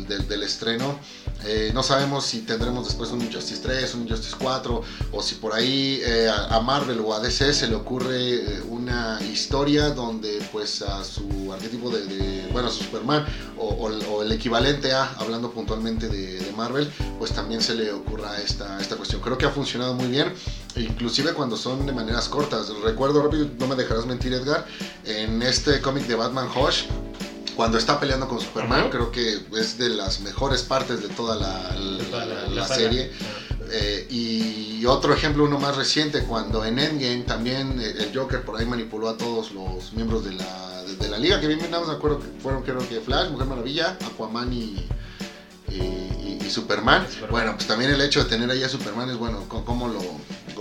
del, 0.08 0.44
estreno. 0.44 1.00
Eh, 1.46 1.72
no 1.74 1.84
sabemos 1.84 2.26
si 2.26 2.42
tendremos 2.42 2.86
después 2.86 3.12
un 3.12 3.22
Justice 3.32 3.62
3, 3.62 3.96
un 3.96 4.10
Justice 4.10 4.36
4, 4.40 4.82
o 5.12 5.22
si 5.22 5.36
por 5.36 5.54
ahí 5.54 6.02
eh, 6.04 6.30
a 6.30 6.60
Marvel 6.60 7.00
o 7.02 7.14
a 7.14 7.20
DC 7.20 7.54
se 7.54 7.68
le 7.68 7.76
ocurre 7.76 8.36
eh, 8.36 8.62
una 8.70 9.20
historia 9.22 9.92
donde 9.92 10.40
pues 10.52 10.82
a 10.82 11.04
su 11.04 11.52
arquetipo 11.54 11.90
de, 11.90 12.48
bueno, 12.52 12.68
a 12.68 12.72
su 12.72 12.84
Superman, 12.84 13.26
o, 13.58 13.88
el 14.22 14.32
equivalente 14.32 14.92
a, 14.92 15.14
hablando 15.14 15.52
puntualmente 15.52 16.10
de, 16.10 16.38
Marvel, 16.58 16.92
pues 17.20 17.34
también 17.34 17.62
se 17.62 17.76
le 17.76 17.92
ocurra 17.92 18.36
esta, 18.42 18.80
esta 18.82 18.96
cuestión. 18.96 19.22
Creo 19.22 19.38
que 19.38 19.46
ha 19.46 19.52
funcionado 19.52 19.94
muy 19.94 20.08
bien, 20.08 20.34
inclusive 20.76 21.34
cuando 21.34 21.56
son 21.56 21.86
de 21.86 21.94
maneras 21.94 22.28
cortas. 22.30 22.70
Recuerdo 22.84 23.22
rápido, 23.22 23.48
no 23.60 23.68
me 23.68 23.76
dejarás 23.76 24.08
mentir 24.08 24.34
Edgar, 24.34 24.66
en 25.06 25.44
este 25.44 25.80
cómic 25.82 26.08
de 26.08 26.16
Batman 26.16 26.48
Hush, 26.50 26.86
cuando 27.58 27.80
está 27.80 28.00
peleando 28.00 28.28
con 28.28 28.40
Superman, 28.40 28.92
creo 28.92 29.12
que 29.12 29.42
es 29.60 29.80
de 29.80 29.90
las 29.90 30.20
mejores 30.22 30.62
partes 30.62 31.02
de 31.02 31.10
toda 31.10 31.36
la, 31.36 32.68
serie. 32.68 33.12
Eh, 33.72 34.08
y 34.10 34.86
otro 34.86 35.12
ejemplo, 35.12 35.44
uno 35.44 35.60
más 35.60 35.76
reciente, 35.76 36.24
cuando 36.24 36.64
en 36.64 36.78
Endgame 36.78 37.24
también 37.24 37.82
el 37.82 38.16
Joker 38.16 38.44
por 38.44 38.58
ahí 38.58 38.66
manipuló 38.66 39.10
a 39.10 39.18
todos 39.18 39.52
los 39.52 39.92
miembros 39.94 40.24
de 40.24 40.34
la, 40.36 40.84
de, 40.84 41.10
la 41.10 41.18
liga, 41.18 41.42
que 41.42 41.48
bien 41.48 41.60
nada 41.64 41.80
más 41.80 41.90
me 41.90 41.96
acuerdo 41.96 42.20
que 42.20 42.28
fueron 42.42 42.62
creo 42.62 42.88
que 42.88 43.02
Flash, 43.02 43.32
Mujer 43.32 43.48
Maravilla, 43.48 43.98
Aquaman 44.06 44.54
y, 44.54 44.88
y, 45.68 46.40
y 46.40 46.50
Superman. 46.52 47.08
Superman. 47.08 47.32
Bueno, 47.32 47.54
pues 47.56 47.68
también 47.68 47.90
el 47.90 48.02
hecho 48.02 48.24
de 48.24 48.30
tener 48.30 48.52
ahí 48.52 48.62
a 48.62 48.70
Superman 48.70 49.10
es 49.10 49.18
bueno, 49.18 49.44
¿cómo, 49.50 49.88
lo, 49.88 50.00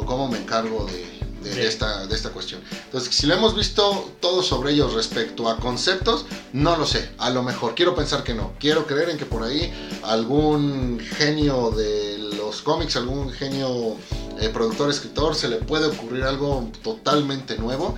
cómo 0.06 0.28
me 0.28 0.38
encargo 0.38 0.86
de, 0.86 1.25
de- 1.48 1.54
de 1.54 1.66
esta, 1.68 2.06
de 2.06 2.14
esta 2.14 2.30
cuestión? 2.30 2.60
Entonces, 2.84 3.14
si 3.14 3.26
lo 3.26 3.34
hemos 3.34 3.54
visto 3.56 4.12
todo 4.20 4.42
sobre 4.42 4.72
ellos 4.72 4.92
respecto 4.94 5.48
a 5.48 5.56
conceptos, 5.58 6.24
no 6.52 6.76
lo 6.76 6.86
sé, 6.86 7.08
a 7.18 7.30
lo 7.30 7.42
mejor, 7.42 7.74
quiero 7.74 7.94
pensar 7.94 8.22
que 8.24 8.34
no, 8.34 8.52
quiero 8.58 8.86
creer 8.86 9.10
en 9.10 9.18
que 9.18 9.26
por 9.26 9.42
ahí 9.42 9.72
algún 10.02 11.00
genio 11.00 11.70
de 11.70 12.18
los 12.18 12.62
cómics, 12.62 12.96
algún 12.96 13.30
genio 13.32 13.96
eh, 14.40 14.48
productor, 14.50 14.90
escritor, 14.90 15.34
se 15.34 15.48
le 15.48 15.56
puede 15.56 15.86
ocurrir 15.86 16.24
algo 16.24 16.70
totalmente 16.82 17.56
nuevo. 17.58 17.96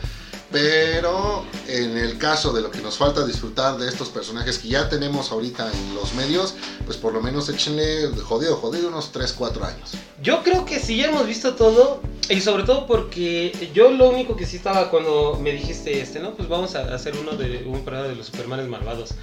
Pero 0.50 1.44
en 1.66 1.98
el 1.98 2.16
caso 2.16 2.54
de 2.54 2.62
lo 2.62 2.70
que 2.70 2.80
nos 2.80 2.96
falta 2.96 3.26
disfrutar 3.26 3.76
de 3.76 3.86
estos 3.86 4.08
personajes 4.08 4.58
que 4.58 4.68
ya 4.68 4.88
tenemos 4.88 5.30
ahorita 5.30 5.70
en 5.70 5.94
los 5.94 6.14
medios, 6.14 6.54
pues 6.86 6.96
por 6.96 7.12
lo 7.12 7.20
menos 7.20 7.50
échenle 7.50 8.08
jodido, 8.22 8.56
jodido 8.56 8.88
unos 8.88 9.12
3, 9.12 9.34
4 9.34 9.66
años. 9.66 9.90
Yo 10.22 10.42
creo 10.42 10.64
que 10.64 10.80
sí 10.80 10.96
ya 10.96 11.08
hemos 11.08 11.26
visto 11.26 11.54
todo 11.54 12.00
y 12.28 12.40
sobre 12.40 12.64
todo 12.64 12.86
porque 12.86 13.52
yo 13.72 13.90
lo 13.90 14.10
único 14.10 14.36
que 14.36 14.44
sí 14.44 14.56
estaba 14.56 14.90
cuando 14.90 15.38
me 15.40 15.52
dijiste 15.52 16.00
este, 16.00 16.20
no, 16.20 16.34
pues 16.34 16.48
vamos 16.48 16.74
a 16.74 16.94
hacer 16.94 17.14
uno 17.16 17.32
de 17.32 17.64
un 17.64 17.82
programa 17.84 18.08
de 18.08 18.16
los 18.16 18.26
Supermanes 18.26 18.68
malvados. 18.68 19.14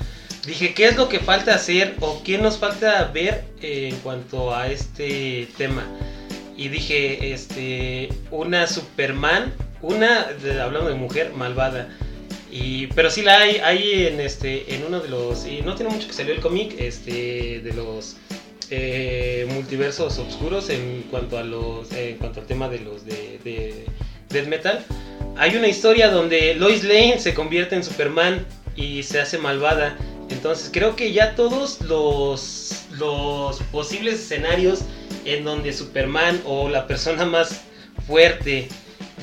Dije, 0.45 0.73
¿qué 0.73 0.87
es 0.87 0.95
lo 0.95 1.09
que 1.09 1.19
falta 1.19 1.55
hacer 1.55 1.95
o 2.01 2.21
qué 2.23 2.37
nos 2.37 2.57
falta 2.57 3.03
ver 3.13 3.45
en 3.61 3.95
cuanto 3.97 4.55
a 4.55 4.67
este 4.67 5.47
tema? 5.57 5.83
Y 6.57 6.69
dije, 6.69 7.33
este, 7.33 8.09
una 8.31 8.67
Superman, 8.67 9.53
una, 9.81 10.27
hablando 10.61 10.89
de 10.89 10.95
mujer, 10.95 11.33
malvada. 11.33 11.89
Y, 12.51 12.87
pero 12.87 13.11
sí 13.11 13.21
la 13.21 13.37
hay, 13.39 13.57
hay 13.57 14.05
en 14.05 14.19
este, 14.19 14.73
en 14.73 14.85
uno 14.85 14.99
de 14.99 15.09
los, 15.09 15.45
y 15.45 15.61
no 15.61 15.75
tiene 15.75 15.91
mucho 15.91 16.07
que 16.07 16.13
salió 16.13 16.33
el 16.33 16.41
cómic, 16.41 16.75
este, 16.79 17.59
de 17.61 17.73
los 17.73 18.15
eh, 18.71 19.47
multiversos 19.49 20.17
oscuros 20.17 20.69
en 20.69 21.03
cuanto 21.11 21.37
a 21.37 21.43
los, 21.43 21.91
en 21.93 22.17
cuanto 22.17 22.41
al 22.41 22.45
tema 22.45 22.69
de 22.69 22.79
los 22.79 23.05
de, 23.05 23.39
de 23.43 23.85
death 24.29 24.47
metal. 24.47 24.83
Hay 25.37 25.55
una 25.55 25.67
historia 25.67 26.09
donde 26.09 26.55
Lois 26.55 26.83
Lane 26.83 27.19
se 27.19 27.33
convierte 27.33 27.75
en 27.75 27.83
Superman 27.83 28.45
y 28.75 29.03
se 29.03 29.19
hace 29.19 29.37
malvada. 29.37 29.97
Entonces 30.29 30.69
creo 30.71 30.95
que 30.95 31.13
ya 31.13 31.35
todos 31.35 31.81
los, 31.81 32.85
los 32.97 33.61
posibles 33.71 34.15
escenarios 34.15 34.81
en 35.25 35.43
donde 35.43 35.73
Superman 35.73 36.41
o 36.45 36.69
la 36.69 36.87
persona 36.87 37.25
más 37.25 37.61
fuerte 38.07 38.67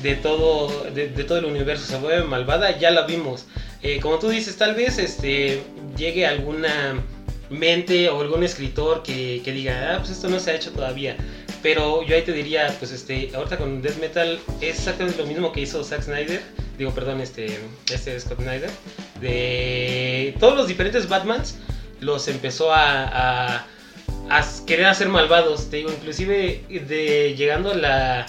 de 0.01 0.15
todo, 0.15 0.83
de 0.93 1.07
todo 1.23 1.37
el 1.37 1.45
universo 1.45 1.85
se 1.85 1.97
vuelve 1.97 2.23
malvada, 2.23 2.77
ya 2.77 2.91
la 2.91 3.03
vimos. 3.03 3.45
Eh, 3.81 3.99
como 3.99 4.17
tú 4.17 4.29
dices, 4.29 4.55
tal 4.55 4.75
vez 4.75 4.97
este, 4.97 5.61
llegue 5.97 6.25
alguna 6.25 7.03
mente 7.49 8.09
o 8.09 8.21
algún 8.21 8.43
escritor 8.43 9.03
que, 9.03 9.41
que 9.43 9.51
diga, 9.51 9.93
ah, 9.93 9.99
pues 9.99 10.11
esto 10.11 10.29
no 10.29 10.39
se 10.39 10.51
ha 10.51 10.55
hecho 10.55 10.71
todavía. 10.71 11.17
Pero 11.61 12.03
yo 12.03 12.15
ahí 12.15 12.23
te 12.23 12.33
diría, 12.33 12.75
pues 12.79 12.91
este, 12.91 13.31
ahorita 13.33 13.57
con 13.57 13.81
Death 13.81 13.99
Metal 13.99 14.39
es 14.59 14.79
exactamente 14.79 15.17
lo 15.17 15.25
mismo 15.25 15.51
que 15.53 15.61
hizo 15.61 15.83
Zack 15.83 16.03
Snyder, 16.03 16.41
digo, 16.77 16.91
perdón, 16.91 17.21
este, 17.21 17.57
este 17.91 18.19
Scott 18.19 18.41
Snyder, 18.41 18.69
de 19.21 20.35
todos 20.39 20.55
los 20.55 20.67
diferentes 20.67 21.07
Batmans, 21.07 21.55
los 22.01 22.27
empezó 22.27 22.73
a, 22.73 23.65
querer 24.67 24.87
hacer 24.87 25.09
malvados, 25.09 25.69
te 25.69 25.77
digo, 25.77 25.91
inclusive 25.91 26.63
de 26.69 27.35
llegando 27.35 27.71
a 27.71 27.75
la 27.75 28.25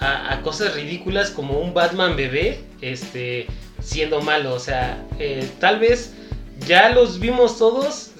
a, 0.00 0.40
cosas 0.42 0.74
ridículas 0.74 1.30
como 1.30 1.58
un 1.60 1.72
Batman 1.72 2.16
bebé, 2.16 2.60
este, 2.80 3.46
siendo 3.80 4.20
malo, 4.20 4.54
o 4.54 4.58
sea, 4.58 5.02
eh, 5.18 5.48
tal 5.60 5.78
vez 5.78 6.12
ya 6.66 6.90
los 6.90 7.18
vimos 7.20 7.58
todos, 7.58 8.10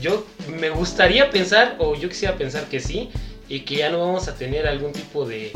yo 0.00 0.26
me 0.48 0.70
gustaría 0.70 1.30
pensar, 1.30 1.76
o 1.78 1.94
yo 1.94 2.08
quisiera 2.08 2.36
pensar 2.36 2.64
que 2.64 2.80
sí, 2.80 3.10
y 3.48 3.60
que 3.60 3.76
ya 3.76 3.90
no 3.90 3.98
vamos 3.98 4.28
a 4.28 4.34
tener 4.34 4.66
algún 4.66 4.92
tipo 4.92 5.26
de, 5.26 5.52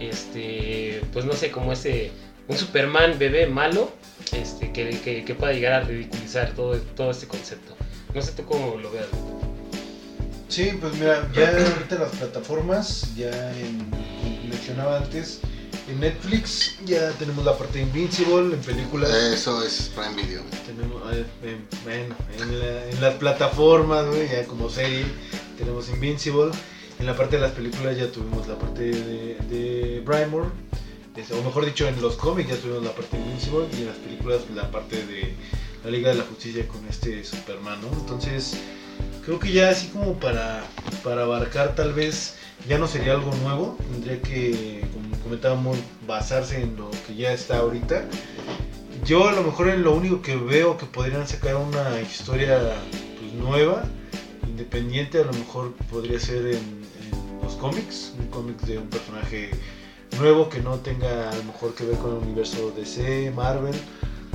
este, 0.00 1.02
pues 1.12 1.24
no 1.24 1.32
sé, 1.32 1.50
como 1.50 1.72
ese, 1.72 2.10
un 2.48 2.56
Superman 2.56 3.18
bebé 3.18 3.46
malo, 3.46 3.90
este, 4.32 4.72
que, 4.72 4.90
que, 5.00 5.24
que 5.24 5.34
pueda 5.34 5.52
llegar 5.52 5.72
a 5.72 5.80
ridiculizar 5.80 6.52
todo, 6.52 6.76
todo 6.78 7.10
este 7.10 7.26
concepto. 7.26 7.76
No 8.14 8.22
sé 8.22 8.32
tú 8.32 8.44
cómo 8.44 8.76
lo 8.76 8.90
veas. 8.90 9.06
Sí, 10.48 10.72
pues 10.80 10.94
mira, 10.94 11.28
ya 11.34 11.48
ahorita 11.74 11.98
las 11.98 12.10
plataformas, 12.10 13.14
ya 13.16 13.30
en, 13.58 13.90
mencionaba 14.50 14.98
antes, 14.98 15.40
en 15.88 16.00
Netflix 16.00 16.76
ya 16.84 17.10
tenemos 17.12 17.44
la 17.44 17.56
parte 17.58 17.78
de 17.78 17.84
Invincible, 17.84 18.54
en 18.54 18.60
películas. 18.60 19.10
Eso 19.12 19.62
es 19.64 19.90
Prime 19.94 20.22
Video. 20.22 20.42
Tenemos, 20.66 21.02
eh, 21.12 21.24
en- 21.42 21.66
bueno, 21.84 22.14
en, 22.38 22.58
la- 22.60 22.88
en 22.88 23.00
las 23.00 23.14
plataformas, 23.14 24.06
güey, 24.06 24.28
ya 24.28 24.44
como 24.46 24.70
serie, 24.70 25.04
tenemos 25.58 25.88
Invincible. 25.88 26.50
En 27.00 27.06
la 27.06 27.16
parte 27.16 27.36
de 27.36 27.42
las 27.42 27.52
películas 27.52 27.96
ya 27.96 28.10
tuvimos 28.12 28.46
la 28.46 28.58
parte 28.58 28.82
de, 28.82 29.34
de 29.50 30.00
Brymore. 30.04 30.48
O 31.38 31.42
mejor 31.42 31.66
dicho, 31.66 31.86
en 31.88 32.00
los 32.00 32.16
cómics 32.16 32.50
ya 32.50 32.56
tuvimos 32.56 32.84
la 32.84 32.92
parte 32.92 33.16
de 33.16 33.22
Invincible. 33.24 33.66
Y 33.76 33.80
en 33.82 33.86
las 33.88 33.96
películas 33.96 34.40
la 34.54 34.70
parte 34.70 35.04
de 35.06 35.34
la 35.84 35.90
Liga 35.90 36.10
de 36.10 36.14
la 36.16 36.24
Justicia 36.24 36.66
con 36.68 36.86
este 36.88 37.24
Superman, 37.24 37.80
¿no? 37.82 37.88
Entonces, 37.98 38.54
creo 39.24 39.38
que 39.40 39.50
ya 39.52 39.70
así 39.70 39.88
como 39.88 40.14
para, 40.20 40.64
para 41.02 41.22
abarcar 41.24 41.74
tal 41.74 41.92
vez 41.92 42.36
ya 42.68 42.78
no 42.78 42.86
sería 42.86 43.12
algo 43.14 43.34
nuevo. 43.42 43.76
Tendría 43.92 44.22
que, 44.22 44.84
comentábamos, 45.22 45.78
basarse 46.06 46.62
en 46.62 46.76
lo 46.76 46.90
que 47.06 47.14
ya 47.14 47.32
está 47.32 47.58
ahorita. 47.58 48.04
Yo 49.04 49.28
a 49.28 49.32
lo 49.32 49.42
mejor 49.42 49.68
en 49.68 49.82
lo 49.82 49.94
único 49.94 50.22
que 50.22 50.36
veo 50.36 50.76
que 50.76 50.86
podrían 50.86 51.26
sacar 51.26 51.56
una 51.56 52.00
historia 52.00 52.58
pues, 53.18 53.32
nueva, 53.34 53.84
independiente, 54.46 55.18
a 55.20 55.24
lo 55.24 55.32
mejor 55.32 55.72
podría 55.90 56.20
ser 56.20 56.46
en, 56.46 56.54
en 56.56 57.42
los 57.42 57.54
cómics, 57.56 58.12
un 58.18 58.26
cómic 58.28 58.60
de 58.62 58.78
un 58.78 58.88
personaje 58.88 59.50
nuevo 60.18 60.48
que 60.48 60.60
no 60.60 60.76
tenga 60.76 61.30
a 61.30 61.34
lo 61.34 61.44
mejor 61.44 61.74
que 61.74 61.84
ver 61.84 61.96
con 61.96 62.10
el 62.12 62.18
universo 62.18 62.72
DC, 62.76 63.32
Marvel, 63.34 63.74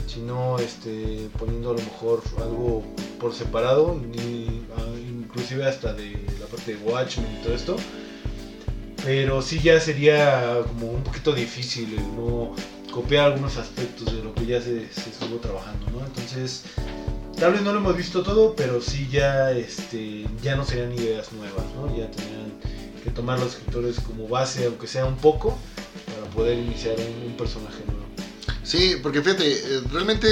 sino 0.08 0.58
este, 0.60 1.30
poniendo 1.38 1.72
a 1.72 1.74
lo 1.74 1.80
mejor 1.82 2.22
algo 2.42 2.84
por 3.20 3.34
separado, 3.34 3.96
ni- 4.12 4.66
ah, 4.78 4.86
inclusive 4.98 5.66
hasta 5.66 5.94
de 5.94 6.12
la 6.40 6.46
parte 6.48 6.76
de 6.76 6.84
Watchmen 6.84 7.28
y 7.40 7.44
todo 7.44 7.54
esto. 7.54 7.76
Pero 9.08 9.42
sí 9.42 9.62
ya 9.64 9.80
sería 9.80 10.64
como 10.68 10.88
un 10.92 11.02
poquito 11.02 11.32
difícil 11.34 11.94
el 11.98 12.04
no 12.18 12.54
copiar 12.92 13.28
algunos 13.32 13.56
aspectos 13.56 14.14
de 14.14 14.22
lo 14.22 14.36
que 14.36 14.46
ya 14.46 14.62
se, 14.62 14.84
estuvo 14.84 15.38
trabajando, 15.38 15.86
¿no? 15.92 16.06
Entonces, 16.06 16.64
tal 17.40 17.54
vez 17.54 17.62
no 17.62 17.72
lo 17.72 17.80
hemos 17.80 17.96
visto 17.96 18.22
todo, 18.22 18.54
pero 18.54 18.82
sí 18.82 19.08
ya, 19.10 19.52
este, 19.54 20.26
ya 20.44 20.58
no 20.58 20.66
serían 20.66 20.92
ideas 20.94 21.32
nuevas, 21.32 21.64
¿no? 21.78 21.88
Ya 21.98 22.12
tendrían 22.12 22.52
que 23.02 23.10
tomar 23.12 23.40
los 23.40 23.54
escritores 23.54 23.98
como 24.02 24.28
base, 24.28 24.66
aunque 24.66 24.88
sea 24.88 25.06
un 25.06 25.16
poco, 25.16 25.58
para 26.14 26.30
poder 26.34 26.58
iniciar 26.58 26.96
un, 27.00 27.28
un 27.32 27.38
personaje 27.38 27.78
nuevo. 27.86 28.02
Sí, 28.62 28.98
porque 29.02 29.22
fíjate, 29.22 29.50
eh, 29.54 29.82
realmente 29.90 30.28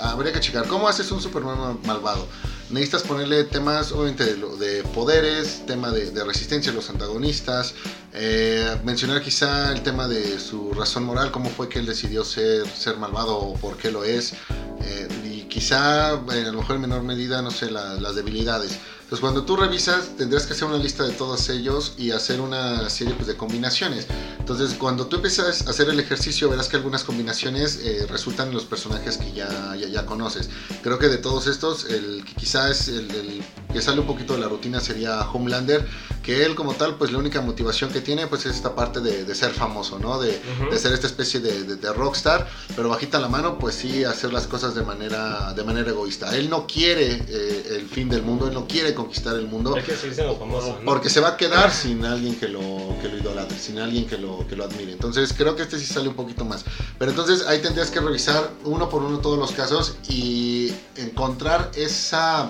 habría 0.00 0.32
que 0.32 0.40
checar 0.40 0.66
cómo 0.66 0.88
haces 0.88 1.12
un 1.12 1.20
Superman 1.20 1.58
ma- 1.58 1.78
malvado. 1.86 2.26
Necesitas 2.70 3.02
ponerle 3.02 3.44
temas, 3.44 3.92
obviamente, 3.92 4.24
de, 4.24 4.56
de 4.56 4.82
poderes, 4.84 5.64
tema 5.66 5.90
de, 5.92 6.24
resistencia 6.24 6.72
a 6.72 6.74
los 6.74 6.88
antagonistas, 6.90 7.74
eh, 8.14 8.76
mencionar 8.84 9.22
quizá 9.22 9.70
el 9.72 9.82
tema 9.82 10.08
de 10.08 10.40
su 10.40 10.72
razón 10.72 11.04
moral, 11.04 11.30
cómo 11.30 11.50
fue 11.50 11.68
que 11.68 11.78
él 11.78 11.86
decidió 11.86 12.24
ser, 12.24 12.64
malvado 12.98 13.36
o 13.36 13.54
por 13.54 13.76
qué 13.76 13.90
lo 13.92 14.02
es, 14.02 14.32
eh, 14.80 15.08
y 15.24 15.42
quizá, 15.42 16.14
eh, 16.14 16.44
a 16.46 16.50
lo 16.52 16.58
mejor 16.60 16.76
en 16.76 16.82
menor 16.82 17.02
medida, 17.02 17.42
no 17.42 17.50
sé, 17.50 17.70
la- 17.70 17.94
las 17.94 18.14
debilidades. 18.16 18.78
Entonces, 19.14 19.30
cuando 19.30 19.44
tú 19.44 19.54
revisas, 19.54 20.16
tendrás 20.18 20.44
que 20.44 20.54
hacer 20.54 20.66
una 20.66 20.76
lista 20.78 21.04
de 21.04 21.12
todos 21.12 21.48
ellos 21.48 21.92
y 21.96 22.10
hacer 22.10 22.40
una 22.40 22.90
serie 22.90 23.14
pues, 23.14 23.28
de 23.28 23.36
combinaciones. 23.36 24.08
Entonces, 24.40 24.74
cuando 24.76 25.06
tú 25.06 25.16
empiezas 25.16 25.68
a 25.68 25.70
hacer 25.70 25.88
el 25.88 26.00
ejercicio, 26.00 26.50
verás 26.50 26.66
que 26.68 26.74
algunas 26.76 27.04
combinaciones 27.04 27.78
eh, 27.84 28.06
resultan 28.10 28.48
en 28.48 28.54
los 28.54 28.64
personajes 28.64 29.16
que 29.18 29.30
ya, 29.32 29.76
ya, 29.78 29.86
ya 29.86 30.04
conoces. 30.04 30.50
Creo 30.82 30.98
que 30.98 31.06
de 31.08 31.18
todos 31.18 31.46
estos, 31.46 31.84
el 31.84 32.24
que 32.24 32.34
quizás 32.34 32.88
el, 32.88 33.08
el 33.12 33.42
que 33.72 33.80
sale 33.80 34.00
un 34.00 34.06
poquito 34.08 34.34
de 34.34 34.40
la 34.40 34.48
rutina 34.48 34.80
sería 34.80 35.20
Homelander, 35.30 35.86
que 36.24 36.44
él 36.44 36.56
como 36.56 36.74
tal, 36.74 36.96
pues 36.96 37.12
la 37.12 37.18
única 37.18 37.40
motivación 37.40 37.90
que 37.92 38.00
tiene 38.00 38.26
pues 38.26 38.46
es 38.46 38.56
esta 38.56 38.74
parte 38.74 38.98
de, 39.00 39.24
de 39.24 39.34
ser 39.36 39.52
famoso, 39.52 39.98
¿no? 40.00 40.18
De, 40.18 40.40
Ujú. 40.60 40.70
de 40.72 40.78
ser 40.78 40.92
esta 40.92 41.06
especie 41.06 41.38
de, 41.38 41.62
de- 41.62 41.76
de 41.76 41.92
rockstar, 41.92 42.48
pero 42.74 42.88
bajita 42.88 43.20
la 43.20 43.28
mano, 43.28 43.58
pues 43.58 43.76
sí 43.76 44.02
hacer 44.04 44.32
las 44.32 44.46
cosas 44.48 44.74
de 44.74 44.82
manera, 44.82 45.52
de 45.54 45.62
manera 45.62 45.90
egoísta. 45.90 46.34
Él 46.36 46.50
no 46.50 46.66
quiere 46.66 47.22
eh, 47.28 47.76
el 47.78 47.86
fin 47.88 48.08
del 48.08 48.22
mundo, 48.22 48.48
él 48.48 48.54
no 48.54 48.66
quiere 48.66 48.94
conquistar 49.04 49.36
el 49.36 49.46
mundo. 49.46 49.74
Hay 49.76 49.82
que 49.82 49.92
famoso, 49.92 50.78
¿no? 50.80 50.84
Porque 50.84 51.10
se 51.10 51.20
va 51.20 51.28
a 51.28 51.36
quedar 51.36 51.70
sin 51.70 52.04
alguien 52.04 52.36
que 52.36 52.48
lo, 52.48 52.60
que 53.00 53.08
lo 53.08 53.18
idolatre, 53.18 53.58
sin 53.58 53.78
alguien 53.78 54.06
que 54.06 54.18
lo, 54.18 54.46
que 54.48 54.56
lo 54.56 54.64
admire. 54.64 54.92
Entonces 54.92 55.32
creo 55.36 55.54
que 55.54 55.62
este 55.62 55.78
sí 55.78 55.86
sale 55.86 56.08
un 56.08 56.14
poquito 56.14 56.44
más. 56.44 56.64
Pero 56.98 57.10
entonces 57.10 57.46
ahí 57.46 57.60
tendrías 57.60 57.90
que 57.90 58.00
revisar 58.00 58.50
uno 58.64 58.88
por 58.88 59.02
uno 59.02 59.18
todos 59.18 59.38
los 59.38 59.52
casos 59.52 59.96
y 60.08 60.72
encontrar 60.96 61.70
esa, 61.76 62.48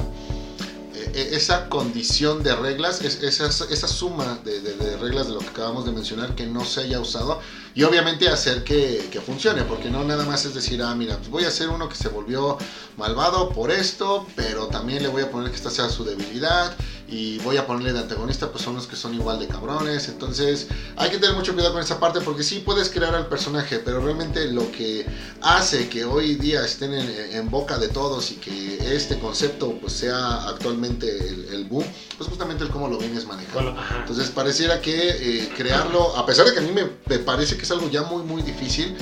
esa 1.15 1.69
condición 1.69 2.43
de 2.43 2.55
reglas, 2.57 3.01
es, 3.03 3.23
esa, 3.23 3.89
suma 3.89 4.39
de 4.45 4.97
reglas 4.97 5.29
de 5.29 5.35
lo 5.35 5.39
que 5.41 5.49
acabamos 5.49 5.85
de 5.85 5.93
mencionar 5.93 6.35
que 6.35 6.47
no 6.47 6.65
se 6.65 6.81
haya 6.81 7.01
usado 7.01 7.41
y 7.75 7.83
obviamente 7.83 8.29
hacer 8.29 8.63
que, 8.63 9.09
que 9.11 9.21
funcione, 9.21 9.65
porque 9.65 9.91
no 9.91 10.05
nada 10.05 10.25
más 10.25 10.45
es 10.45 10.55
decir, 10.55 10.83
ah, 10.83 10.95
mira, 10.95 11.17
pues 11.17 11.29
voy 11.29 11.45
a 11.45 11.49
hacer 11.49 11.69
uno 11.69 11.89
que 11.89 11.97
se 11.97 12.09
volvió 12.09 12.57
malvado 12.97 13.51
por 13.51 13.71
esto, 13.71 14.27
pero 14.37 14.69
también 14.69 15.03
le 15.03 15.09
voy 15.09 15.23
a 15.23 15.31
poner 15.31 15.51
que 15.51 15.57
esta 15.57 15.71
sea 15.71 15.89
su 15.89 16.05
debilidad 16.05 16.73
y 17.09 17.39
voy 17.39 17.57
a 17.57 17.67
ponerle 17.67 17.93
de 17.93 18.01
antagonista, 18.01 18.51
pues 18.51 18.65
son 18.65 18.75
los 18.75 18.87
que 18.87 18.97
son 18.97 19.15
igual 19.15 19.39
de 19.39 19.47
cabrones, 19.47 20.09
entonces 20.09 20.69
hay 20.97 21.11
que 21.11 21.19
tener 21.19 21.37
mucho 21.37 21.53
cuidado 21.53 21.75
con 21.75 21.83
esa 21.83 22.01
parte 22.01 22.21
porque 22.21 22.43
sí 22.43 22.63
puedes 22.65 22.89
crear 22.91 23.15
al 23.15 23.27
personaje, 23.27 23.79
pero 23.79 24.01
realmente 24.01 24.47
lo 24.51 24.71
que 24.73 25.07
hace 25.43 25.89
que 25.89 26.05
hoy 26.05 26.35
día 26.37 26.65
estén 26.65 26.95
en, 26.95 27.09
en 27.33 27.51
boca 27.51 27.79
de 27.79 27.89
todos 27.89 28.31
y 28.31 28.37
que 28.37 28.97
este 28.97 29.19
concepto 29.19 29.79
pues 29.81 29.93
sea 29.93 30.49
actualmente 30.49 31.07
el, 31.29 31.49
el 31.53 31.65
boom, 31.65 31.85
pues 32.17 32.29
justamente 32.29 32.65
el 32.65 32.71
cómo 32.71 32.89
lo 32.89 32.99
vienes 32.99 33.27
manejando. 33.27 33.77
Entonces 33.99 34.31
pareciera 34.31 34.81
que 34.81 35.11
eh, 35.11 35.53
crearlo, 35.57 36.17
a 36.17 36.25
pesar 36.27 36.47
de 36.47 36.53
que 36.53 36.61
a 36.61 36.63
mí 36.63 36.73
me, 36.73 36.89
me 37.07 37.19
parece 37.19 37.57
que 37.57 37.63
es 37.63 37.71
algo 37.71 37.89
ya 37.91 38.03
muy 38.03 38.23
muy 38.23 38.43
difícil, 38.43 38.97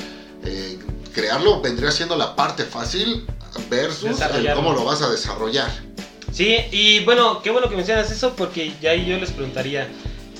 eh, 0.44 0.78
crearlo 1.14 1.60
vendría 1.60 1.90
siendo 1.90 2.16
la 2.16 2.34
parte 2.34 2.64
fácil 2.64 3.26
versus 3.70 4.20
el 4.20 4.54
cómo 4.54 4.72
lo 4.72 4.84
vas 4.84 5.02
a 5.02 5.10
desarrollar. 5.10 5.70
Sí, 6.32 6.56
y 6.72 7.00
bueno, 7.04 7.42
qué 7.42 7.50
bueno 7.50 7.68
que 7.68 7.76
mencionas 7.76 8.10
eso 8.10 8.34
porque 8.34 8.72
ya 8.80 8.94
yo 8.94 9.18
les 9.18 9.30
preguntaría, 9.30 9.86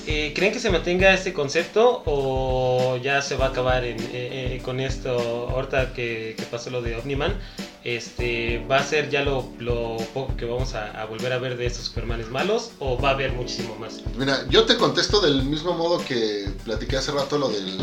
eh, 0.07 0.33
¿creen 0.35 0.51
que 0.51 0.59
se 0.59 0.71
mantenga 0.71 1.13
este 1.13 1.33
concepto 1.33 2.01
o 2.05 2.97
ya 2.97 3.21
se 3.21 3.35
va 3.35 3.45
a 3.45 3.49
acabar 3.49 3.85
eh, 3.85 3.95
eh, 4.11 4.61
con 4.63 4.79
esto 4.79 5.11
ahorita 5.51 5.93
que, 5.93 6.33
que 6.35 6.43
pasó 6.43 6.71
lo 6.71 6.81
de 6.81 6.95
Omniman? 6.97 7.39
Este, 7.83 8.65
¿Va 8.69 8.77
a 8.77 8.83
ser 8.83 9.11
ya 9.11 9.23
lo, 9.23 9.47
lo 9.59 9.97
poco 10.13 10.35
que 10.35 10.45
vamos 10.45 10.73
a, 10.73 10.99
a 10.99 11.05
volver 11.05 11.31
a 11.31 11.37
ver 11.37 11.57
de 11.57 11.67
estos 11.67 11.85
Supermanes 11.85 12.29
malos 12.29 12.71
o 12.79 12.97
va 12.99 13.09
a 13.09 13.13
haber 13.13 13.33
muchísimo 13.33 13.75
más? 13.75 14.01
Mira, 14.17 14.45
yo 14.49 14.65
te 14.65 14.77
contesto 14.77 15.21
del 15.21 15.43
mismo 15.43 15.73
modo 15.73 16.03
que 16.03 16.49
platiqué 16.63 16.97
hace 16.97 17.11
rato 17.11 17.37
lo 17.37 17.49
del, 17.49 17.77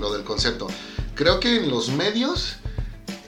lo 0.00 0.12
del 0.12 0.24
concepto. 0.24 0.66
Creo 1.14 1.38
que 1.38 1.56
en 1.56 1.70
los 1.70 1.90
medios 1.90 2.56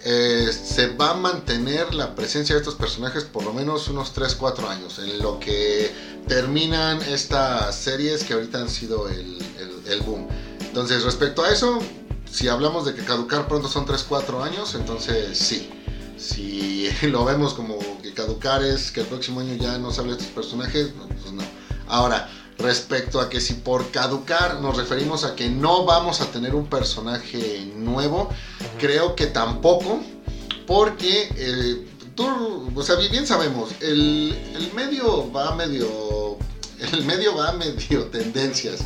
eh, 0.05 0.51
se 0.53 0.87
va 0.87 1.11
a 1.11 1.15
mantener 1.15 1.95
la 1.95 2.15
presencia 2.15 2.55
de 2.55 2.59
estos 2.61 2.75
personajes 2.75 3.25
por 3.25 3.45
lo 3.45 3.53
menos 3.53 3.88
unos 3.88 4.12
3-4 4.12 4.69
años, 4.69 4.99
en 4.99 5.19
lo 5.21 5.38
que 5.38 5.91
terminan 6.27 7.01
estas 7.03 7.75
series 7.75 8.25
que 8.25 8.33
ahorita 8.35 8.59
han 8.61 8.69
sido 8.69 9.09
el, 9.09 9.38
el- 9.59 9.83
el 9.93 10.01
boom. 10.01 10.27
Entonces, 10.61 11.03
respecto 11.03 11.43
a 11.45 11.51
eso, 11.51 11.79
si 12.31 12.49
hablamos 12.49 12.85
de 12.85 12.95
que 12.95 13.03
caducar 13.05 13.47
pronto 13.47 13.69
son 13.69 13.85
3-4 13.85 14.43
años, 14.43 14.75
entonces 14.75 15.37
sí. 15.38 15.69
Si 16.17 16.88
lo 17.03 17.25
vemos 17.25 17.53
como 17.55 17.79
que 18.01 18.12
caducar 18.12 18.62
es 18.62 18.91
que 18.91 19.01
el 19.01 19.07
próximo 19.07 19.41
año 19.41 19.55
ya 19.55 19.79
no 19.79 19.91
de 19.91 20.12
estos 20.12 20.29
personajes, 20.35 20.91
pues 21.21 21.33
no. 21.33 21.43
Ahora, 21.88 22.29
respecto 22.59 23.21
a 23.21 23.29
que 23.29 23.41
si 23.41 23.55
por 23.55 23.91
caducar 23.91 24.61
nos 24.61 24.77
referimos 24.77 25.25
a 25.25 25.35
que 25.35 25.49
no 25.49 25.85
vamos 25.85 26.21
a 26.21 26.27
tener 26.27 26.55
un 26.55 26.67
personaje 26.67 27.71
nuevo, 27.77 28.29
creo 28.79 29.15
que 29.15 29.27
tampoco, 29.27 30.01
porque 30.67 31.29
eh, 31.37 31.87
tú, 32.15 32.71
o 32.75 32.83
sea, 32.83 32.97
bien 32.97 33.27
sabemos, 33.27 33.71
el, 33.81 34.37
el 34.55 34.73
medio 34.75 35.31
va 35.33 35.55
medio, 35.55 36.37
el 36.93 37.05
medio 37.05 37.37
va 37.37 37.53
medio 37.53 38.05
tendencias, 38.11 38.81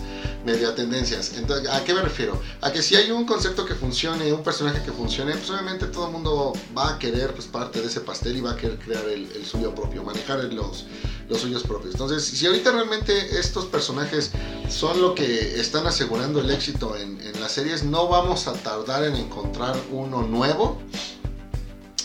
medio 0.46 0.72
tendencias. 0.74 1.32
Entonces, 1.36 1.68
¿a 1.68 1.84
qué 1.84 1.92
me 1.92 2.00
refiero? 2.00 2.40
A 2.60 2.72
que 2.72 2.80
si 2.80 2.94
hay 2.94 3.10
un 3.10 3.26
concepto 3.26 3.66
que 3.66 3.74
funcione, 3.74 4.32
un 4.32 4.44
personaje 4.44 4.80
que 4.82 4.92
funcione, 4.92 5.32
pues 5.32 5.50
obviamente 5.50 5.86
todo 5.86 6.06
el 6.06 6.12
mundo 6.12 6.52
va 6.76 6.94
a 6.94 6.98
querer 6.98 7.34
pues 7.34 7.48
parte 7.48 7.80
de 7.80 7.88
ese 7.88 8.00
pastel 8.00 8.36
y 8.36 8.40
va 8.40 8.52
a 8.52 8.56
querer 8.56 8.78
crear 8.78 9.04
el, 9.08 9.30
el 9.32 9.44
suyo 9.44 9.74
propio, 9.74 10.04
manejar 10.04 10.44
los, 10.44 10.86
los 11.28 11.40
suyos 11.40 11.64
propios. 11.64 11.94
Entonces, 11.94 12.24
si 12.24 12.46
ahorita 12.46 12.70
realmente 12.70 13.38
estos 13.38 13.66
personajes 13.66 14.30
son 14.68 15.02
lo 15.02 15.14
que 15.14 15.60
están 15.60 15.86
asegurando 15.86 16.40
el 16.40 16.50
éxito 16.50 16.96
en, 16.96 17.20
en 17.20 17.40
las 17.40 17.52
series, 17.52 17.82
no 17.82 18.08
vamos 18.08 18.46
a 18.46 18.52
tardar 18.52 19.04
en 19.04 19.16
encontrar 19.16 19.76
uno 19.90 20.22
nuevo, 20.22 20.80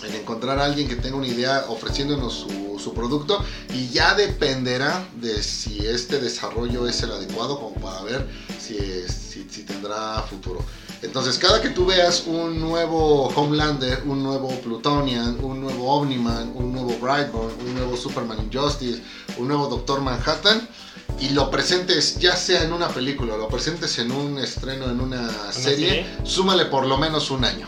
en 0.04 0.16
encontrar 0.16 0.60
a 0.60 0.66
alguien 0.66 0.88
que 0.88 0.96
tenga 0.96 1.18
una 1.18 1.28
idea 1.28 1.66
ofreciéndonos 1.68 2.34
su, 2.34 2.80
su 2.82 2.94
producto 2.94 3.44
y 3.74 3.90
ya 3.90 4.16
dependerá 4.16 5.08
de 5.16 5.42
si 5.44 5.80
este 5.86 6.20
desarrollo 6.20 6.88
es 6.88 7.02
el 7.04 7.12
adecuado 7.12 7.60
como 7.60 7.76
para 7.76 8.02
ver 8.04 8.28
si, 8.60 8.78
si, 9.08 9.48
si 9.50 9.64
tendrá 9.64 10.22
futuro. 10.24 10.64
Entonces, 11.02 11.40
cada 11.40 11.62
que 11.62 11.70
tú 11.70 11.86
veas 11.86 12.26
un 12.28 12.60
nuevo 12.60 13.28
Homelander, 13.30 14.04
un 14.06 14.22
nuevo 14.22 14.50
Plutonian, 14.62 15.44
un 15.44 15.60
nuevo 15.60 15.96
Omniman, 15.96 16.52
un 16.54 16.74
nuevo 16.74 16.96
Brightburn, 17.00 17.54
un 17.60 17.74
nuevo 17.74 17.98
Superman 17.98 18.38
Injustice, 18.40 19.02
un 19.38 19.48
nuevo 19.48 19.68
Doctor 19.68 20.02
Manhattan, 20.02 20.68
y 21.20 21.30
lo 21.30 21.50
presentes 21.50 22.20
ya 22.20 22.36
sea 22.36 22.64
en 22.64 22.72
una 22.72 22.88
película 22.88 23.36
lo 23.36 23.48
presentes 23.48 23.98
en 24.00 24.12
un 24.12 24.38
estreno, 24.38 24.86
en 24.86 25.02
una, 25.02 25.52
serie, 25.52 25.90
serie? 25.90 26.06
súmale 26.24 26.66
por 26.66 26.86
lo 26.86 26.98
menos 26.98 27.32
un 27.32 27.46
año. 27.46 27.68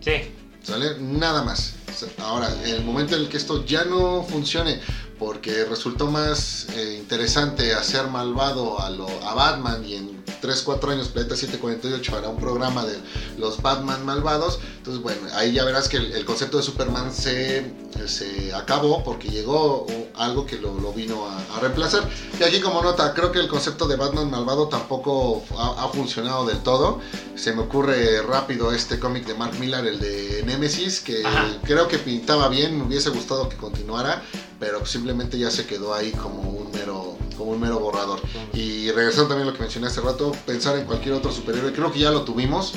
Sí, 0.00 0.22
¿Sale? 0.62 0.98
Nada 0.98 1.42
más. 1.42 1.74
Ahora, 2.18 2.48
en 2.64 2.74
el 2.76 2.84
momento 2.84 3.16
en 3.16 3.22
el 3.22 3.28
que 3.28 3.36
esto 3.36 3.64
ya 3.64 3.84
no 3.84 4.22
funcione, 4.22 4.80
porque 5.18 5.64
resultó 5.64 6.10
más 6.10 6.66
eh, 6.74 6.96
interesante 6.98 7.74
hacer 7.74 8.06
malvado 8.06 8.80
a, 8.80 8.90
lo, 8.90 9.08
a 9.26 9.34
Batman 9.34 9.84
y 9.84 9.94
en 9.94 10.19
3-4 10.42 10.92
años 10.92 11.08
Planeta 11.08 11.36
748 11.36 12.16
hará 12.16 12.28
un 12.28 12.38
programa 12.38 12.84
de 12.84 12.98
los 13.38 13.60
Batman 13.62 14.04
malvados, 14.04 14.60
entonces 14.78 15.02
bueno, 15.02 15.20
ahí 15.34 15.52
ya 15.52 15.64
verás 15.64 15.88
que 15.88 15.98
el, 15.98 16.12
el 16.12 16.24
concepto 16.24 16.56
de 16.56 16.62
Superman 16.62 17.12
se, 17.12 17.72
se 18.06 18.52
acabó 18.54 19.02
porque 19.04 19.28
llegó 19.28 19.86
algo 20.16 20.46
que 20.46 20.56
lo, 20.58 20.74
lo 20.78 20.92
vino 20.92 21.26
a, 21.26 21.36
a 21.56 21.60
reemplazar. 21.60 22.08
Y 22.38 22.42
aquí 22.42 22.60
como 22.60 22.82
nota, 22.82 23.14
creo 23.14 23.32
que 23.32 23.38
el 23.38 23.48
concepto 23.48 23.86
de 23.88 23.96
Batman 23.96 24.30
malvado 24.30 24.68
tampoco 24.68 25.42
ha, 25.58 25.84
ha 25.84 25.88
funcionado 25.88 26.46
del 26.46 26.58
todo. 26.58 27.00
Se 27.36 27.52
me 27.52 27.62
ocurre 27.62 28.22
rápido 28.22 28.72
este 28.72 28.98
cómic 28.98 29.26
de 29.26 29.34
Mark 29.34 29.58
Millar, 29.58 29.86
el 29.86 29.98
de 29.98 30.42
Nemesis, 30.46 31.00
que 31.00 31.24
Ajá. 31.24 31.46
creo 31.64 31.88
que 31.88 31.98
pintaba 31.98 32.48
bien, 32.48 32.76
me 32.76 32.84
hubiese 32.84 33.10
gustado 33.10 33.48
que 33.48 33.56
continuara, 33.56 34.22
pero 34.58 34.84
simplemente 34.84 35.38
ya 35.38 35.50
se 35.50 35.66
quedó 35.66 35.94
ahí 35.94 36.12
como 36.12 36.42
un 36.42 36.70
mero, 36.72 37.16
como 37.40 37.52
un 37.52 37.60
mero 37.60 37.80
borrador. 37.80 38.20
Y 38.52 38.90
regresando 38.90 39.28
también 39.28 39.48
a 39.48 39.50
lo 39.50 39.56
que 39.56 39.62
mencioné 39.62 39.86
hace 39.86 40.02
rato, 40.02 40.32
pensar 40.46 40.76
en 40.76 40.84
cualquier 40.84 41.14
otro 41.14 41.32
superhéroe, 41.32 41.72
creo 41.72 41.90
que 41.90 41.98
ya 41.98 42.10
lo 42.10 42.22
tuvimos. 42.22 42.74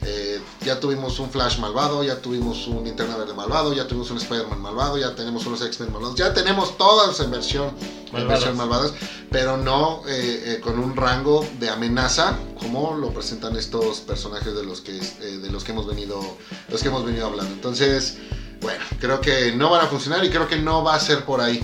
Eh, 0.00 0.40
ya 0.64 0.80
tuvimos 0.80 1.18
un 1.18 1.28
Flash 1.28 1.58
malvado, 1.58 2.02
ya 2.02 2.22
tuvimos 2.22 2.66
un 2.68 2.84
Linterna 2.84 3.16
Verde 3.16 3.34
malvado, 3.34 3.74
ya 3.74 3.86
tuvimos 3.86 4.10
un 4.10 4.16
Spider-Man 4.16 4.60
malvado, 4.62 4.96
ya 4.96 5.14
tenemos 5.14 5.44
unos 5.44 5.60
X-Men 5.60 5.92
malvados, 5.92 6.14
ya 6.14 6.32
tenemos 6.32 6.78
todas 6.78 7.18
en 7.20 7.30
versión 7.30 7.66
en 7.66 8.12
Malvadas. 8.12 8.28
versión 8.28 8.56
malvadas, 8.56 8.92
pero 9.30 9.56
no 9.56 10.02
eh, 10.06 10.54
eh, 10.56 10.60
con 10.60 10.78
un 10.78 10.96
rango 10.96 11.44
de 11.58 11.68
amenaza 11.68 12.38
como 12.58 12.94
lo 12.94 13.12
presentan 13.12 13.56
estos 13.56 14.00
personajes 14.00 14.54
de 14.54 14.64
los 14.64 14.80
que 14.80 14.92
de 14.92 15.50
los 15.50 15.64
que 15.64 15.72
hemos 15.72 15.86
venido 15.86 16.20
los 16.68 16.80
que 16.80 16.88
hemos 16.88 17.04
venido 17.04 17.26
hablando. 17.26 17.52
Entonces, 17.52 18.16
bueno, 18.60 18.82
creo 19.00 19.20
que 19.20 19.52
no 19.52 19.68
van 19.70 19.84
a 19.84 19.88
funcionar 19.88 20.24
y 20.24 20.30
creo 20.30 20.48
que 20.48 20.56
no 20.56 20.82
va 20.82 20.94
a 20.94 21.00
ser 21.00 21.24
por 21.24 21.40
ahí. 21.40 21.62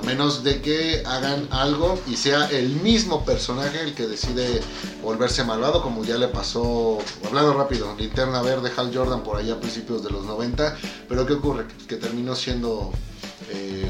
A 0.00 0.06
menos 0.06 0.42
de 0.42 0.60
que 0.62 1.02
hagan 1.04 1.46
algo 1.50 2.00
y 2.08 2.16
sea 2.16 2.48
el 2.50 2.70
mismo 2.70 3.24
personaje 3.24 3.80
el 3.82 3.94
que 3.94 4.06
decide 4.06 4.60
volverse 5.02 5.44
malvado, 5.44 5.82
como 5.82 6.04
ya 6.04 6.16
le 6.16 6.28
pasó, 6.28 6.98
hablando 7.26 7.52
rápido, 7.54 7.94
Linterna 7.98 8.40
Verde, 8.42 8.72
Hal 8.76 8.90
Jordan 8.94 9.22
por 9.22 9.36
allá 9.36 9.54
a 9.54 9.60
principios 9.60 10.02
de 10.02 10.10
los 10.10 10.24
90. 10.24 10.76
Pero 11.08 11.26
¿qué 11.26 11.34
ocurre? 11.34 11.66
Que 11.86 11.96
terminó 11.96 12.34
siendo 12.34 12.92
eh, 13.50 13.84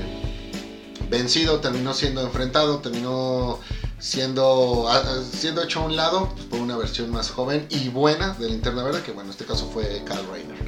vencido, 1.08 1.60
terminó 1.60 1.94
siendo 1.94 2.22
enfrentado, 2.22 2.78
terminó 2.78 3.58
siendo, 3.98 4.88
a- 4.88 4.96
a- 4.96 5.22
siendo 5.22 5.62
hecho 5.62 5.80
a 5.80 5.84
un 5.84 5.94
lado 5.96 6.34
por 6.50 6.58
una 6.60 6.76
versión 6.76 7.10
más 7.10 7.30
joven 7.30 7.66
y 7.70 7.88
buena 7.88 8.34
de 8.34 8.48
Linterna 8.48 8.82
Verde, 8.82 9.02
que 9.04 9.12
bueno, 9.12 9.28
en 9.28 9.30
este 9.32 9.44
caso 9.44 9.70
fue 9.72 10.02
Kyle 10.06 10.26
Rayner. 10.30 10.64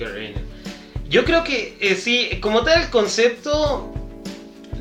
Yo 1.09 1.24
creo 1.24 1.42
que 1.44 1.76
eh, 1.81 1.94
sí, 1.96 2.38
como 2.40 2.62
tal 2.62 2.83
el 2.83 2.90
concepto, 2.90 3.92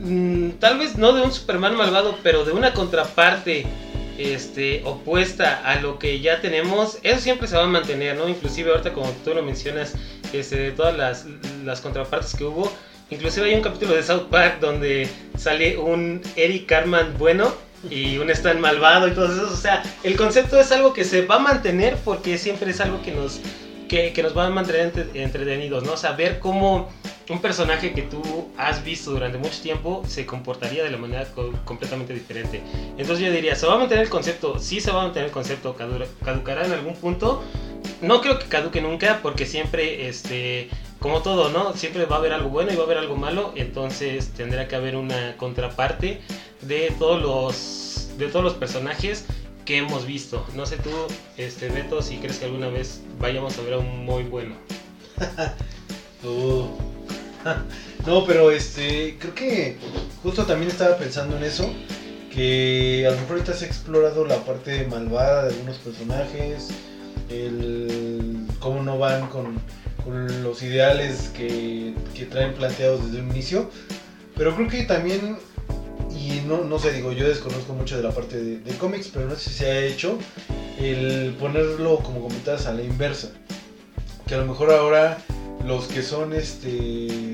mm, 0.01 0.49
tal 0.59 0.77
vez 0.77 0.97
no 0.97 1.13
de 1.13 1.21
un 1.21 1.31
Superman 1.31 1.75
malvado, 1.75 2.17
pero 2.23 2.43
de 2.43 2.51
una 2.51 2.73
contraparte 2.73 3.65
este, 4.17 4.81
opuesta 4.85 5.61
a 5.65 5.75
lo 5.79 5.97
que 5.97 6.19
ya 6.19 6.41
tenemos, 6.41 6.97
eso 7.03 7.19
siempre 7.19 7.47
se 7.47 7.57
va 7.57 7.63
a 7.63 7.67
mantener, 7.67 8.17
¿no? 8.17 8.27
Inclusive 8.27 8.71
ahorita 8.71 8.93
como 8.93 9.09
tú 9.23 9.33
lo 9.33 9.41
mencionas, 9.41 9.95
este, 10.33 10.57
de 10.57 10.71
todas 10.71 10.95
las, 10.97 11.81
contrapartes 11.81 12.35
que 12.35 12.43
hubo, 12.43 12.71
inclusive 13.09 13.47
hay 13.49 13.55
un 13.55 13.61
capítulo 13.61 13.95
de 13.95 14.03
South 14.03 14.27
Park 14.29 14.59
donde 14.59 15.09
sale 15.37 15.77
un 15.77 16.21
Eric 16.35 16.67
Carman 16.67 17.15
bueno 17.17 17.51
y 17.89 18.17
un 18.17 18.29
Stan 18.29 18.59
malvado 18.61 19.07
y 19.07 19.11
todo 19.11 19.25
eso, 19.25 19.51
o 19.51 19.57
sea, 19.57 19.81
el 20.03 20.15
concepto 20.15 20.59
es 20.59 20.71
algo 20.71 20.93
que 20.93 21.03
se 21.03 21.25
va 21.25 21.35
a 21.35 21.39
mantener 21.39 21.95
porque 22.05 22.37
siempre 22.37 22.71
es 22.71 22.79
algo 22.79 23.01
que 23.01 23.11
nos 23.11 23.39
que, 23.87 24.23
nos 24.23 24.33
van 24.33 24.47
a 24.47 24.55
mantener 24.55 24.81
entre- 24.83 25.23
entretenidos, 25.23 25.83
¿no? 25.83 25.93
O 25.93 25.97
sea, 25.97 26.13
ver 26.13 26.39
cómo 26.39 26.89
un 27.29 27.39
personaje 27.39 27.93
que 27.93 28.01
tú 28.01 28.21
has 28.57 28.83
visto 28.83 29.11
durante 29.11 29.37
mucho 29.37 29.61
tiempo 29.61 30.03
se 30.07 30.25
comportaría 30.25 30.83
de 30.83 30.89
la 30.91 30.97
manera 30.97 31.25
co- 31.33 31.53
completamente 31.65 32.13
diferente. 32.13 32.61
Entonces 32.97 33.25
yo 33.25 33.31
diría, 33.31 33.55
¿se 33.55 33.65
va 33.67 33.75
a 33.75 33.77
mantener 33.77 34.03
el 34.03 34.09
concepto? 34.09 34.59
Sí 34.59 34.81
se 34.81 34.91
va 34.91 35.01
a 35.01 35.03
mantener 35.05 35.27
el 35.27 35.31
concepto, 35.33 35.75
cadu- 35.77 36.05
caducará 36.25 36.65
en 36.65 36.73
algún 36.73 36.95
punto. 36.95 37.41
No 38.01 38.21
creo 38.21 38.37
que 38.39 38.47
caduque 38.47 38.81
nunca 38.81 39.19
porque 39.23 39.45
siempre 39.45 40.07
este, 40.09 40.69
como 40.99 41.21
todo, 41.21 41.49
¿no? 41.49 41.73
Siempre 41.73 42.05
va 42.05 42.17
a 42.17 42.19
haber 42.19 42.33
algo 42.33 42.49
bueno 42.49 42.71
y 42.73 42.75
va 42.75 42.81
a 42.81 42.85
haber 42.85 42.97
algo 42.97 43.15
malo, 43.15 43.53
entonces 43.55 44.29
tendrá 44.33 44.67
que 44.67 44.75
haber 44.75 44.95
una 44.95 45.37
contraparte 45.37 46.21
de 46.61 46.93
todos 46.99 47.21
los 47.21 48.17
de 48.17 48.27
todos 48.27 48.43
los 48.43 48.53
personajes 48.55 49.25
que 49.65 49.77
hemos 49.77 50.05
visto. 50.05 50.45
No 50.55 50.65
sé 50.65 50.77
tú, 50.77 50.89
este 51.37 51.69
Beto, 51.69 52.01
si 52.01 52.17
crees 52.17 52.37
que 52.39 52.45
alguna 52.45 52.67
vez 52.67 53.01
vayamos 53.19 53.57
a 53.57 53.61
ver 53.61 53.73
a 53.75 53.77
un 53.77 54.05
muy 54.05 54.23
bueno. 54.23 54.55
Uh. 56.23 56.90
No, 58.05 58.25
pero 58.25 58.49
este, 58.49 59.17
creo 59.19 59.35
que 59.35 59.77
justo 60.23 60.45
también 60.45 60.71
estaba 60.71 60.97
pensando 60.97 61.37
en 61.37 61.43
eso, 61.43 61.71
que 62.33 63.05
a 63.07 63.11
lo 63.11 63.17
mejor 63.17 63.37
ahorita 63.37 63.53
se 63.53 63.65
ha 63.65 63.67
explorado 63.67 64.25
la 64.25 64.37
parte 64.37 64.87
malvada 64.87 65.43
de 65.43 65.53
algunos 65.53 65.77
personajes, 65.77 66.69
cómo 68.59 68.83
no 68.83 68.97
van 68.97 69.27
con, 69.27 69.61
los 70.43 70.63
ideales 70.63 71.31
que, 71.35 71.93
traen 72.29 72.53
planteados 72.53 73.05
desde 73.05 73.21
un 73.21 73.29
inicio, 73.31 73.69
pero 74.35 74.55
creo 74.55 74.67
que 74.67 74.83
también, 74.83 75.37
y 76.09 76.41
no, 76.47 76.63
no 76.63 76.79
sé, 76.79 76.93
digo, 76.93 77.11
yo 77.11 77.27
desconozco 77.27 77.73
mucho 77.73 77.97
de 77.97 78.03
la 78.03 78.11
parte 78.11 78.41
de, 78.41 78.77
cómics, 78.77 79.09
pero 79.13 79.27
no 79.27 79.35
sé 79.35 79.49
si 79.49 79.55
se 79.57 79.71
ha 79.71 79.79
hecho 79.79 80.17
el 80.79 81.35
ponerlo, 81.39 81.97
como 81.97 82.21
comentabas, 82.21 82.65
a 82.65 82.73
la 82.73 82.81
inversa, 82.81 83.29
que 84.27 84.35
a 84.35 84.37
lo 84.37 84.45
mejor 84.45 84.71
ahora 84.71 85.19
los 85.65 85.85
que 85.87 86.01
son 86.01 86.33
este 86.33 87.30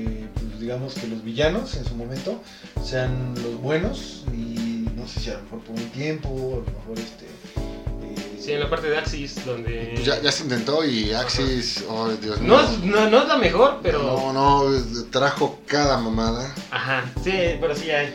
digamos 0.68 0.92
que 0.96 1.06
los 1.06 1.24
villanos 1.24 1.74
en 1.78 1.84
su 1.86 1.94
momento 1.94 2.42
sean 2.84 3.32
los 3.42 3.58
buenos 3.58 4.24
y 4.34 4.86
no 4.94 5.08
sé 5.08 5.18
si 5.20 5.30
a 5.30 5.34
lo 5.38 5.42
mejor 5.44 5.60
por 5.60 5.76
un 5.76 5.88
tiempo 5.92 6.28
a 6.28 6.70
lo 6.70 6.78
mejor 6.78 6.98
este 6.98 7.24
eh, 7.24 8.36
Sí, 8.38 8.52
en 8.52 8.60
la 8.60 8.68
parte 8.68 8.88
de 8.90 8.98
Axis, 8.98 9.46
donde... 9.46 9.92
Pues 9.94 10.04
ya, 10.04 10.20
ya 10.20 10.30
se 10.30 10.42
intentó 10.42 10.84
y 10.84 11.12
Axis, 11.14 11.84
oh 11.88 12.08
Dios 12.10 12.38
mío. 12.40 12.48
no, 12.54 12.60
es- 12.60 12.78
no, 12.84 13.08
no 13.08 13.22
es 13.22 13.28
la 13.28 13.36
mejor, 13.38 13.80
pero... 13.82 14.02
No, 14.02 14.32
no, 14.34 14.82
trajo 15.10 15.58
cada 15.66 15.96
mamada. 15.96 16.54
Ajá, 16.70 17.10
sí, 17.24 17.32
pero 17.58 17.74
sí 17.74 17.90
hay. 17.90 18.14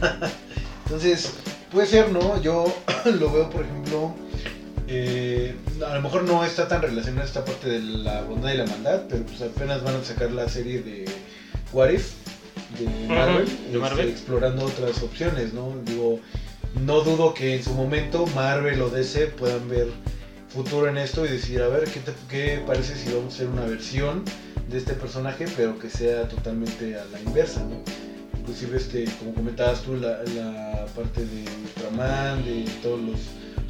entonces 0.84 1.32
puede 1.72 1.88
ser 1.88 2.12
no 2.12 2.40
yo 2.40 2.64
lo 3.06 3.32
veo 3.32 3.50
por 3.50 3.64
ejemplo 3.64 4.14
eh, 4.86 5.54
a 5.84 5.94
lo 5.96 6.00
mejor 6.02 6.22
no 6.22 6.44
está 6.44 6.68
tan 6.68 6.80
relacionada 6.80 7.26
esta 7.26 7.44
parte 7.44 7.68
de 7.68 7.80
la 7.80 8.22
bondad 8.22 8.52
y 8.52 8.56
la 8.56 8.66
maldad 8.66 9.02
pero 9.08 9.24
pues 9.24 9.42
apenas 9.42 9.82
van 9.82 9.96
a 9.96 10.04
sacar 10.04 10.30
la 10.30 10.48
serie 10.48 10.80
de 10.80 11.04
What 11.72 11.90
If 11.90 12.12
de 12.78 13.08
Marvel, 13.08 13.46
de 13.46 13.52
este, 13.66 13.78
Marvel. 13.78 14.08
explorando 14.08 14.64
otras 14.66 15.02
opciones 15.02 15.52
no 15.54 15.74
digo 15.84 16.20
no 16.84 17.00
dudo 17.00 17.32
que 17.34 17.54
en 17.56 17.62
su 17.64 17.72
momento 17.72 18.26
Marvel 18.34 18.80
o 18.82 18.90
DC 18.90 19.28
puedan 19.28 19.68
ver 19.68 19.88
futuro 20.48 20.88
en 20.88 20.96
esto 20.96 21.26
y 21.26 21.28
decir, 21.28 21.60
a 21.60 21.68
ver, 21.68 21.84
¿qué, 21.84 22.00
te- 22.00 22.12
qué 22.28 22.62
parece 22.66 22.94
si 22.96 23.12
vamos 23.12 23.32
a 23.32 23.36
hacer 23.36 23.48
una 23.48 23.66
versión 23.66 24.22
de 24.70 24.78
este 24.78 24.94
personaje, 24.94 25.46
pero 25.56 25.78
que 25.78 25.90
sea 25.90 26.26
totalmente 26.28 26.96
a 26.98 27.04
la 27.06 27.20
inversa, 27.20 27.60
¿no? 27.64 27.82
Inclusive, 28.38 28.76
este, 28.78 29.04
como 29.18 29.34
comentabas 29.34 29.82
tú, 29.82 29.94
la, 29.96 30.22
la 30.34 30.86
parte 30.96 31.20
de 31.24 31.44
Ultraman, 31.64 32.44
de 32.44 32.64
todos 32.82 32.98
los 33.00 33.16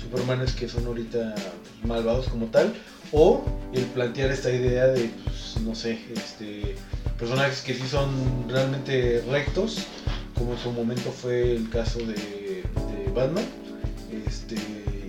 Supermanes 0.00 0.52
que 0.54 0.68
son 0.68 0.86
ahorita 0.86 1.34
pues, 1.34 1.84
malvados 1.84 2.28
como 2.28 2.46
tal, 2.46 2.72
o 3.10 3.44
el 3.72 3.82
plantear 3.86 4.30
esta 4.30 4.50
idea 4.52 4.86
de, 4.86 5.10
pues, 5.24 5.56
no 5.64 5.74
sé, 5.74 5.98
este, 6.14 6.76
personajes 7.18 7.60
que 7.62 7.74
sí 7.74 7.86
son 7.88 8.48
realmente 8.48 9.24
rectos, 9.28 9.78
como 10.34 10.52
en 10.52 10.58
su 10.58 10.70
momento 10.70 11.10
fue 11.10 11.56
el 11.56 11.68
caso 11.68 11.98
de, 11.98 12.62
Batman, 13.14 13.44
este, 14.26 14.54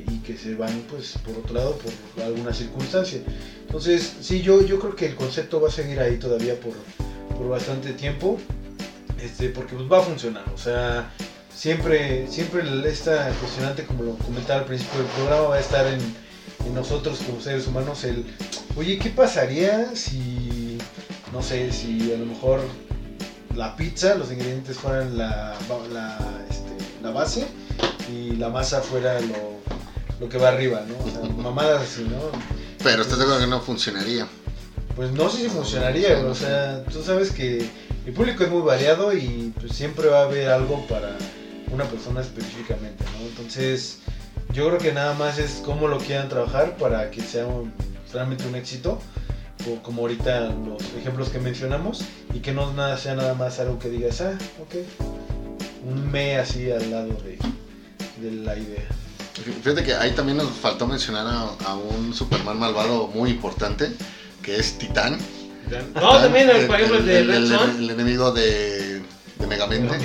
y 0.08 0.18
que 0.20 0.36
se 0.36 0.56
van 0.56 0.84
pues 0.90 1.18
por 1.24 1.38
otro 1.38 1.54
lado 1.54 1.78
por 1.78 2.24
alguna 2.24 2.54
circunstancia. 2.54 3.22
Entonces, 3.62 4.16
sí, 4.22 4.42
yo, 4.42 4.66
yo 4.66 4.80
creo 4.80 4.96
que 4.96 5.06
el 5.06 5.16
concepto 5.16 5.62
va 5.62 5.68
a 5.68 5.72
seguir 5.72 6.00
ahí 6.00 6.18
todavía 6.18 6.60
por, 6.60 6.74
por 7.38 7.50
bastante 7.50 7.94
tiempo, 7.94 8.40
este, 9.22 9.50
porque 9.50 9.76
pues 9.76 9.92
va 9.92 10.00
a 10.00 10.02
funcionar, 10.02 10.46
o 10.54 10.58
sea, 10.58 11.12
siempre, 11.54 12.28
siempre 12.28 12.64
esta 12.90 13.32
cuestionante, 13.40 13.84
como 13.86 14.04
lo 14.04 14.16
comentaba 14.16 14.62
al 14.62 14.66
principio 14.66 15.00
del 15.00 15.08
programa, 15.10 15.50
va 15.50 15.56
a 15.58 15.60
estar 15.60 15.86
en 15.86 16.00
nosotros 16.74 17.20
como 17.26 17.42
seres 17.42 17.68
humanos 17.68 18.04
el, 18.04 18.26
oye, 18.76 18.98
¿qué 18.98 19.10
pasaría 19.10 19.96
si, 19.96 20.59
no 21.34 21.42
sé, 21.42 21.72
si 21.72 22.12
a 22.14 22.18
lo 22.18 22.26
mejor 22.26 22.60
la 23.56 23.76
pizza, 23.76 24.16
los 24.16 24.32
ingredientes 24.32 24.78
fueran 24.78 25.18
la, 25.18 25.56
la, 25.94 26.18
este, 26.50 26.72
la 27.04 27.12
base 27.12 27.48
y 28.12 28.36
la 28.36 28.50
masa 28.50 28.82
fuera 28.82 29.20
lo, 29.22 29.60
lo 30.20 30.30
que 30.30 30.38
va 30.38 30.50
arriba, 30.50 30.84
¿no? 30.88 30.96
O 31.06 31.10
sea, 31.10 31.30
mamadas 31.44 31.82
así, 31.82 32.04
¿no? 32.04 32.18
Pero 32.84 33.02
estás 33.02 33.18
de 33.18 33.24
acuerdo 33.26 33.42
que 33.42 33.48
no 33.50 33.60
funcionaría. 33.62 34.28
Pues 34.96 35.12
no 35.12 35.30
sé 35.30 35.44
si 35.44 35.50
funcionaría, 35.50 36.18
o 36.20 36.36
sea, 36.36 36.84
tú 36.86 37.02
sabes 37.04 37.32
que 37.32 37.66
el 38.06 38.14
público 38.14 38.44
es 38.44 38.50
muy 38.50 38.62
variado 38.62 39.14
y 39.14 39.54
pues 39.60 39.74
siempre 39.74 40.08
va 40.10 40.22
a 40.22 40.24
haber 40.24 40.50
algo 40.50 40.86
para 40.88 41.16
una 41.72 41.84
persona 41.86 42.22
específicamente, 42.22 43.04
¿no? 43.18 43.26
Entonces, 43.28 44.00
yo 44.52 44.68
creo 44.68 44.78
que 44.80 44.92
nada 44.92 45.14
más 45.14 45.38
es 45.38 45.62
cómo 45.64 45.88
lo 45.88 46.00
quieran 46.00 46.28
trabajar 46.28 46.76
para 46.78 47.12
que 47.12 47.22
sea 47.22 47.46
un- 47.46 47.72
realmente 48.12 48.46
un 48.48 48.56
éxito, 48.56 49.00
como 49.84 50.02
ahorita 50.02 50.50
los 50.68 50.82
ejemplos 50.98 51.30
que 51.30 51.40
mencionamos, 51.40 52.02
y 52.34 52.40
que 52.40 52.52
no 52.52 52.74
nada, 52.74 52.98
sea 52.98 53.16
nada 53.16 53.34
más 53.34 53.60
algo 53.60 53.80
que 53.80 53.90
digas, 53.90 54.22
ah, 54.22 54.38
ok, 54.62 54.76
un 55.86 56.12
me 56.12 56.38
así 56.38 56.72
al 56.72 56.90
lado 56.92 57.08
de, 57.24 57.38
de 58.22 58.32
la 58.44 58.58
idea. 58.58 58.88
Fíjate 59.64 59.84
que 59.84 59.94
ahí 59.94 60.12
también 60.12 60.38
nos 60.38 60.50
faltó 60.50 60.86
mencionar 60.86 61.26
a, 61.26 61.42
a 61.70 61.76
un 61.76 62.14
Superman 62.14 62.60
malvado 62.60 63.08
muy 63.08 63.30
importante, 63.32 63.90
que 64.44 64.58
es 64.58 64.78
Titán. 64.78 65.18
No, 65.96 66.18
también, 66.20 66.50
por 66.68 66.76
ejemplo, 66.76 66.98
el 66.98 67.06
de 67.06 67.20
el, 67.20 67.28
Red 67.28 67.36
el- 67.38 67.48
Son. 67.48 67.70
el 67.80 67.90
enemigo 67.92 68.32
de, 68.32 69.02
de 69.38 69.48
Megamente. 69.48 69.98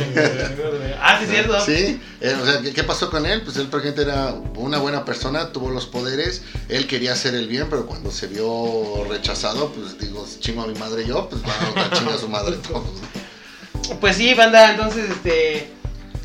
Ah, 1.01 1.19
sí, 1.19 1.25
es 1.25 1.31
cierto. 1.31 1.61
Sí, 1.65 2.01
eh, 2.21 2.37
o 2.41 2.45
sea, 2.45 2.61
¿qué, 2.63 2.73
qué 2.73 2.85
pasó 2.85 3.11
con 3.11 3.27
él? 3.27 3.43
Pues 3.43 3.57
él, 3.57 3.69
por 3.69 3.81
ejemplo, 3.81 4.03
era 4.03 4.35
una 4.57 4.79
buena 4.79 5.05
persona, 5.05 5.53
tuvo 5.53 5.71
los 5.71 5.87
poderes, 5.87 6.43
él 6.69 6.87
quería 6.87 7.13
hacer 7.13 7.35
el 7.35 7.49
bien, 7.49 7.69
pero 7.71 7.87
cuando 7.87 8.11
se 8.11 8.27
vio 8.27 9.05
rechazado, 9.09 9.71
pues 9.71 9.99
digo, 9.99 10.27
chingo 10.41 10.63
a 10.63 10.67
mi 10.67 10.79
madre 10.79 11.07
yo, 11.07 11.29
pues 11.29 11.43
va 11.43 11.85
a 11.85 11.91
chingar 11.91 12.15
a 12.15 12.19
su 12.19 12.29
madre 12.29 12.57
todos. 12.69 13.01
Pues 14.01 14.17
sí, 14.17 14.35
banda, 14.35 14.71
entonces, 14.71 15.11
este. 15.11 15.69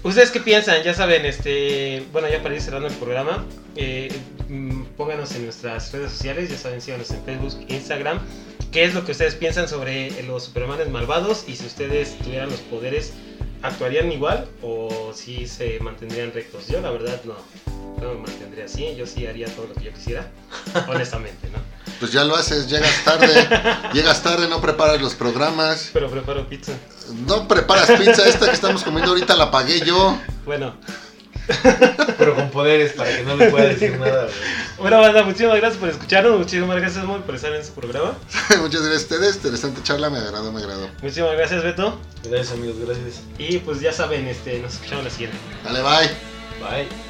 ¿Ustedes 0.01 0.32
qué 0.32 0.39
piensan? 0.39 0.82
Ya 0.84 0.93
saben, 0.93 1.25
este. 1.25 2.05
Bueno, 2.13 2.29
ya 2.29 2.41
para 2.41 2.55
ir 2.55 2.62
cerrando 2.62 2.88
el 2.88 2.93
programa, 2.95 3.45
eh, 3.75 4.10
mm, 4.47 4.84
pónganos 4.95 5.34
en 5.36 5.43
nuestras 5.43 5.91
redes 5.91 6.12
sociales, 6.12 6.49
ya 6.49 6.58
saben, 6.58 6.82
síganos 6.82 7.12
en 7.12 7.23
Facebook, 7.23 7.65
Instagram. 7.67 8.19
¿Qué 8.71 8.86
es 8.86 8.93
lo 8.93 9.03
que 9.03 9.12
ustedes 9.12 9.36
piensan 9.36 9.67
sobre 9.67 10.23
los 10.23 10.43
Supermanes 10.45 10.89
malvados? 10.89 11.45
Y 11.47 11.55
si 11.55 11.65
ustedes 11.65 12.17
tuvieran 12.19 12.49
los 12.49 12.60
poderes, 12.62 13.13
¿actuarían 13.61 14.11
igual 14.11 14.47
o 14.61 15.11
si 15.13 15.47
se 15.47 15.79
mantendrían 15.79 16.31
rectos? 16.33 16.67
Yo, 16.67 16.81
la 16.81 16.91
verdad, 16.91 17.21
no. 17.25 17.35
No 18.01 18.13
me 18.13 18.19
mantendría 18.21 18.65
así, 18.65 18.95
yo 18.95 19.05
sí 19.05 19.27
haría 19.27 19.47
todo 19.47 19.67
lo 19.67 19.73
que 19.73 19.85
yo 19.85 19.93
quisiera, 19.93 20.31
honestamente, 20.87 21.49
¿no? 21.49 21.59
Pues 21.99 22.13
ya 22.13 22.23
lo 22.23 22.35
haces, 22.37 22.69
llegas 22.69 23.03
tarde, 23.03 23.27
llegas 23.91 24.23
tarde, 24.23 24.47
no 24.47 24.61
preparas 24.61 25.01
los 25.01 25.15
programas, 25.15 25.89
Pero 25.91 26.09
preparo 26.09 26.47
pizza. 26.47 26.71
no 27.27 27.45
preparas 27.45 27.91
pizza, 27.99 28.25
esta 28.25 28.45
que 28.47 28.53
estamos 28.53 28.83
comiendo 28.83 29.11
ahorita 29.11 29.35
la 29.35 29.51
pagué 29.51 29.81
yo. 29.81 30.17
Bueno, 30.45 30.75
Pero 32.17 32.35
con 32.35 32.49
poderes 32.49 32.93
para 32.93 33.15
que 33.15 33.23
no 33.23 33.35
le 33.35 33.49
pueda 33.49 33.67
decir 33.67 33.97
nada, 33.97 34.23
güey. 34.23 34.35
bueno, 34.77 34.99
banda, 34.99 35.23
muchísimas 35.23 35.57
gracias 35.57 35.79
por 35.79 35.89
escucharnos, 35.89 36.38
muchísimas 36.38 36.77
gracias, 36.77 37.05
Moy, 37.05 37.21
por 37.21 37.35
estar 37.35 37.53
en 37.53 37.65
su 37.65 37.71
programa. 37.73 38.17
Muchas 38.62 38.81
gracias 38.81 39.12
a 39.12 39.15
ustedes, 39.15 39.35
interesante 39.38 39.83
charla, 39.83 40.09
me 40.09 40.19
agradó, 40.19 40.51
me 40.51 40.59
agradó. 40.59 40.89
Muchísimas 41.01 41.33
gracias, 41.33 41.63
Beto. 41.63 41.99
Gracias 42.23 42.51
amigos, 42.51 42.77
gracias. 42.79 43.21
Y 43.38 43.59
pues 43.59 43.79
ya 43.79 43.91
saben, 43.93 44.27
este, 44.27 44.59
nos 44.59 44.73
escuchamos 44.73 45.05
la 45.05 45.09
siguiente. 45.09 45.38
Dale, 45.63 45.81
bye. 45.81 46.09
Bye. 46.59 47.08